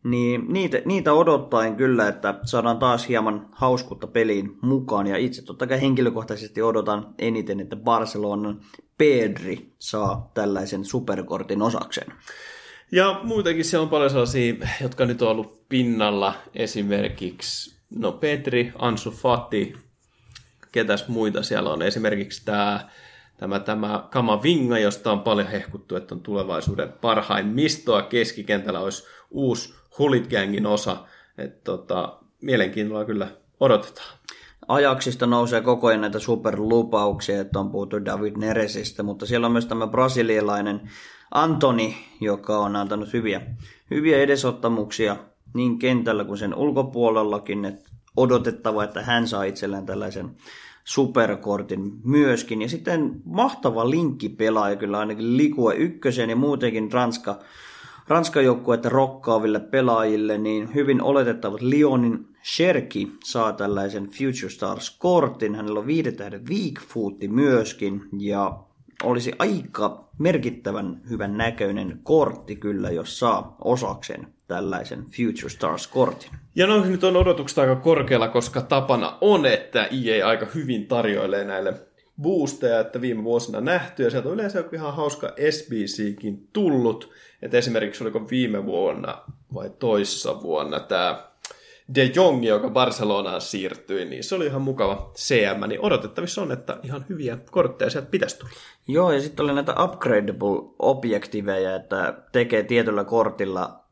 niin 0.03 0.45
niitä, 0.47 0.81
niitä 0.85 1.13
odottaen 1.13 1.75
kyllä, 1.75 2.07
että 2.07 2.39
saadaan 2.45 2.79
taas 2.79 3.07
hieman 3.07 3.47
hauskuutta 3.51 4.07
peliin 4.07 4.57
mukaan. 4.61 5.07
Ja 5.07 5.17
itse 5.17 5.41
totta 5.41 5.67
kai 5.67 5.81
henkilökohtaisesti 5.81 6.61
odotan 6.61 7.15
eniten, 7.19 7.59
että 7.59 7.75
Barcelonan 7.75 8.61
Pedri 8.97 9.73
saa 9.79 10.31
tällaisen 10.33 10.85
superkortin 10.85 11.61
osakseen. 11.61 12.13
Ja 12.91 13.19
muutenkin 13.23 13.65
siellä 13.65 13.83
on 13.83 13.89
paljon 13.89 14.09
sellaisia, 14.09 14.53
jotka 14.81 15.05
nyt 15.05 15.21
on 15.21 15.27
ollut 15.27 15.69
pinnalla. 15.69 16.33
Esimerkiksi 16.55 17.75
no 17.95 18.11
Petri, 18.11 18.71
Ansu 18.79 19.11
Fati, 19.11 19.73
ketäs 20.71 21.07
muita 21.07 21.43
siellä 21.43 21.69
on. 21.69 21.81
Esimerkiksi 21.81 22.45
tämä 22.45 22.89
tämä, 23.37 23.59
tämä 23.59 24.07
Kamavinga, 24.11 24.79
josta 24.79 25.11
on 25.11 25.19
paljon 25.19 25.47
hehkuttu, 25.47 25.95
että 25.95 26.15
on 26.15 26.21
tulevaisuuden 26.21 26.93
parhain 27.01 27.47
mistoa 27.47 28.01
keskikentällä, 28.01 28.79
olisi 28.79 29.03
uusi 29.31 29.73
Hulit 29.99 30.29
Gangin 30.29 30.65
osa. 30.65 30.97
Että 31.37 31.61
tota, 31.63 32.19
mielenkiintoa 32.41 33.05
kyllä 33.05 33.27
odotetaan. 33.59 34.17
Ajaksista 34.67 35.25
nousee 35.25 35.61
koko 35.61 35.87
ajan 35.87 36.01
näitä 36.01 36.19
superlupauksia, 36.19 37.41
että 37.41 37.59
on 37.59 37.71
puhuttu 37.71 38.05
David 38.05 38.33
Neresistä, 38.37 39.03
mutta 39.03 39.25
siellä 39.25 39.47
on 39.47 39.51
myös 39.51 39.65
tämä 39.65 39.87
brasilialainen 39.87 40.89
Antoni, 41.31 41.97
joka 42.21 42.57
on 42.57 42.75
antanut 42.75 43.13
hyviä, 43.13 43.41
hyviä 43.91 44.17
edesottamuksia 44.17 45.17
niin 45.53 45.79
kentällä 45.79 46.23
kuin 46.25 46.37
sen 46.37 46.55
ulkopuolellakin, 46.55 47.65
että 47.65 47.89
odotettava, 48.17 48.83
että 48.83 49.03
hän 49.03 49.27
saa 49.27 49.43
itselleen 49.43 49.85
tällaisen 49.85 50.35
superkortin 50.83 51.91
myöskin. 52.03 52.61
Ja 52.61 52.69
sitten 52.69 53.21
mahtava 53.25 53.89
linkki 53.89 54.29
pelaaja 54.29 54.75
kyllä 54.75 54.99
ainakin 54.99 55.37
Likue 55.37 55.75
ykkösen 55.75 56.29
ja 56.29 56.35
muutenkin 56.35 56.91
Ranska 56.91 57.39
Ranskan 58.07 58.45
joukkueiden 58.45 58.91
rokkaaville 58.91 59.59
pelaajille, 59.59 60.37
niin 60.37 60.73
hyvin 60.73 61.01
oletettavat 61.01 61.61
Lyonin 61.61 62.27
Sherki 62.43 63.11
saa 63.23 63.53
tällaisen 63.53 64.05
Future 64.05 64.49
Stars-kortin. 64.49 65.55
Hänellä 65.55 65.79
on 65.79 65.87
viiden 65.87 66.15
tähden 66.15 66.47
Weakfootti 66.47 67.27
myöskin, 67.27 68.01
ja 68.19 68.59
olisi 69.03 69.31
aika 69.39 70.09
merkittävän 70.17 71.01
hyvän 71.09 71.37
näköinen 71.37 71.99
kortti 72.03 72.55
kyllä, 72.55 72.89
jos 72.89 73.19
saa 73.19 73.55
osakseen 73.63 74.27
tällaisen 74.47 75.05
Future 75.05 75.49
Stars-kortin. 75.49 76.31
Ja 76.55 76.67
no 76.67 76.85
nyt 76.85 77.03
on 77.03 77.17
odotukset 77.17 77.57
aika 77.57 77.75
korkealla, 77.75 78.27
koska 78.27 78.61
tapana 78.61 79.17
on, 79.21 79.45
että 79.45 79.87
EA 80.05 80.27
aika 80.27 80.47
hyvin 80.55 80.87
tarjoilee 80.87 81.45
näille 81.45 81.73
boosteja, 82.21 82.79
että 82.79 83.01
viime 83.01 83.23
vuosina 83.23 83.61
nähty, 83.61 84.03
ja 84.03 84.09
sieltä 84.09 84.29
on 84.29 84.33
yleensä 84.33 84.59
joku 84.59 84.75
ihan 84.75 84.95
hauska 84.95 85.33
SBCkin 85.49 86.47
tullut. 86.53 87.11
Että 87.41 87.57
esimerkiksi 87.57 88.03
oliko 88.03 88.29
viime 88.29 88.65
vuonna 88.65 89.17
vai 89.53 89.71
toissa 89.79 90.41
vuonna 90.41 90.79
tämä 90.79 91.33
De 91.95 92.11
Jong, 92.15 92.45
joka 92.45 92.69
Barcelonaan 92.69 93.41
siirtyi, 93.41 94.05
niin 94.05 94.23
se 94.23 94.35
oli 94.35 94.45
ihan 94.45 94.61
mukava 94.61 95.11
CM, 95.15 95.67
niin 95.67 95.81
odotettavissa 95.81 96.41
on, 96.41 96.51
että 96.51 96.77
ihan 96.83 97.05
hyviä 97.09 97.37
kortteja 97.51 97.89
sieltä 97.89 98.09
pitäisi 98.11 98.39
tulla. 98.39 98.53
Joo, 98.87 99.11
ja 99.11 99.21
sitten 99.21 99.43
oli 99.43 99.53
näitä 99.53 99.83
upgradable 99.83 100.73
objektiveja, 100.79 101.75
että 101.75 102.13
tekee 102.31 102.63
tietyllä 102.63 103.03
kortilla 103.03 103.82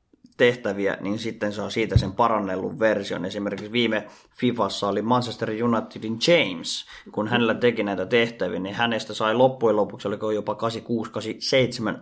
tehtäviä, 0.42 0.98
niin 1.02 1.20
sitten 1.20 1.54
saa 1.54 1.70
siitä 1.70 1.98
sen 1.98 2.12
parannellun 2.12 2.80
version. 2.80 3.26
Esimerkiksi 3.26 3.72
viime 3.72 4.08
Fifassa 4.38 4.88
oli 4.88 5.02
Manchester 5.02 5.50
Unitedin 5.64 6.18
James, 6.28 6.86
kun 7.12 7.28
hänellä 7.28 7.54
teki 7.54 7.84
näitä 7.84 8.06
tehtäviä, 8.06 8.60
niin 8.60 8.76
hänestä 8.76 9.14
sai 9.14 9.36
loppujen 9.36 9.76
lopuksi, 9.76 10.08
oliko 10.08 10.32
jopa 10.32 10.54
86-87 10.54 10.58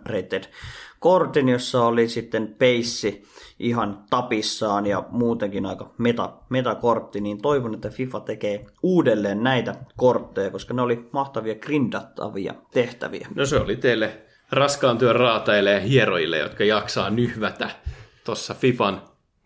rated 0.04 0.44
kortin, 1.00 1.48
jossa 1.48 1.84
oli 1.84 2.08
sitten 2.08 2.54
peissi 2.58 3.24
ihan 3.58 4.04
tapissaan 4.10 4.86
ja 4.86 5.04
muutenkin 5.10 5.66
aika 5.66 5.94
meta, 5.98 6.32
metakortti, 6.48 7.20
niin 7.20 7.42
toivon, 7.42 7.74
että 7.74 7.88
FIFA 7.88 8.20
tekee 8.20 8.66
uudelleen 8.82 9.42
näitä 9.42 9.74
kortteja, 9.96 10.50
koska 10.50 10.74
ne 10.74 10.82
oli 10.82 11.08
mahtavia 11.12 11.54
grindattavia 11.54 12.54
tehtäviä. 12.72 13.28
No 13.34 13.46
se 13.46 13.56
oli 13.56 13.76
teille 13.76 14.18
raskaan 14.50 14.98
työn 14.98 15.16
raataille 15.16 15.72
ja 15.72 15.80
hieroille, 15.80 16.38
jotka 16.38 16.64
jaksaa 16.64 17.10
nyhvätä 17.10 17.70
tuossa 18.30 18.54
FIFAn 18.54 19.02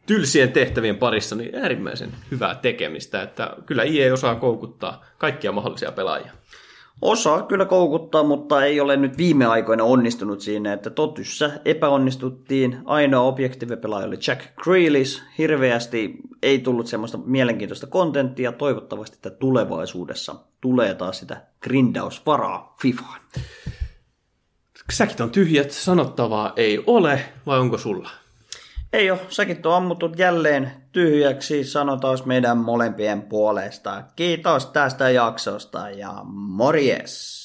tylsien 0.06 0.52
tehtävien 0.52 0.96
parissa, 0.96 1.36
niin 1.36 1.56
äärimmäisen 1.56 2.10
hyvää 2.30 2.54
tekemistä, 2.54 3.22
että 3.22 3.56
kyllä 3.66 3.82
IE 3.82 4.12
osaa 4.12 4.34
koukuttaa 4.34 5.04
kaikkia 5.18 5.52
mahdollisia 5.52 5.92
pelaajia. 5.92 6.32
Osaa 7.02 7.42
kyllä 7.42 7.64
koukuttaa, 7.64 8.22
mutta 8.22 8.64
ei 8.64 8.80
ole 8.80 8.96
nyt 8.96 9.18
viime 9.18 9.46
aikoina 9.46 9.84
onnistunut 9.84 10.40
siinä, 10.40 10.72
että 10.72 10.90
totyssä 10.90 11.50
epäonnistuttiin. 11.64 12.78
Ainoa 12.84 13.22
objektiivipelaaja 13.22 14.06
oli 14.06 14.18
Jack 14.26 14.56
Grealish. 14.56 15.22
Hirveästi 15.38 16.14
ei 16.42 16.58
tullut 16.58 16.86
semmoista 16.86 17.18
mielenkiintoista 17.18 17.86
kontenttia. 17.86 18.52
Toivottavasti 18.52 19.16
että 19.16 19.30
tulevaisuudessa 19.30 20.34
tulee 20.60 20.94
taas 20.94 21.18
sitä 21.18 21.42
grindausvaraa 21.62 22.76
FIFAan. 22.82 23.20
Säkit 24.92 25.20
on 25.20 25.30
tyhjät, 25.30 25.70
sanottavaa 25.70 26.52
ei 26.56 26.84
ole, 26.86 27.20
vai 27.46 27.58
onko 27.58 27.78
sulla? 27.78 28.23
Ei 28.94 29.10
ole, 29.10 29.20
säkit 29.28 29.66
on 29.66 29.74
ammuttu 29.74 30.12
jälleen 30.16 30.72
tyhjäksi, 30.92 31.64
sanotaan 31.64 32.18
meidän 32.24 32.58
molempien 32.58 33.22
puolesta. 33.22 34.02
Kiitos 34.16 34.66
tästä 34.66 35.10
jaksosta 35.10 35.90
ja 35.90 36.20
morjes! 36.24 37.44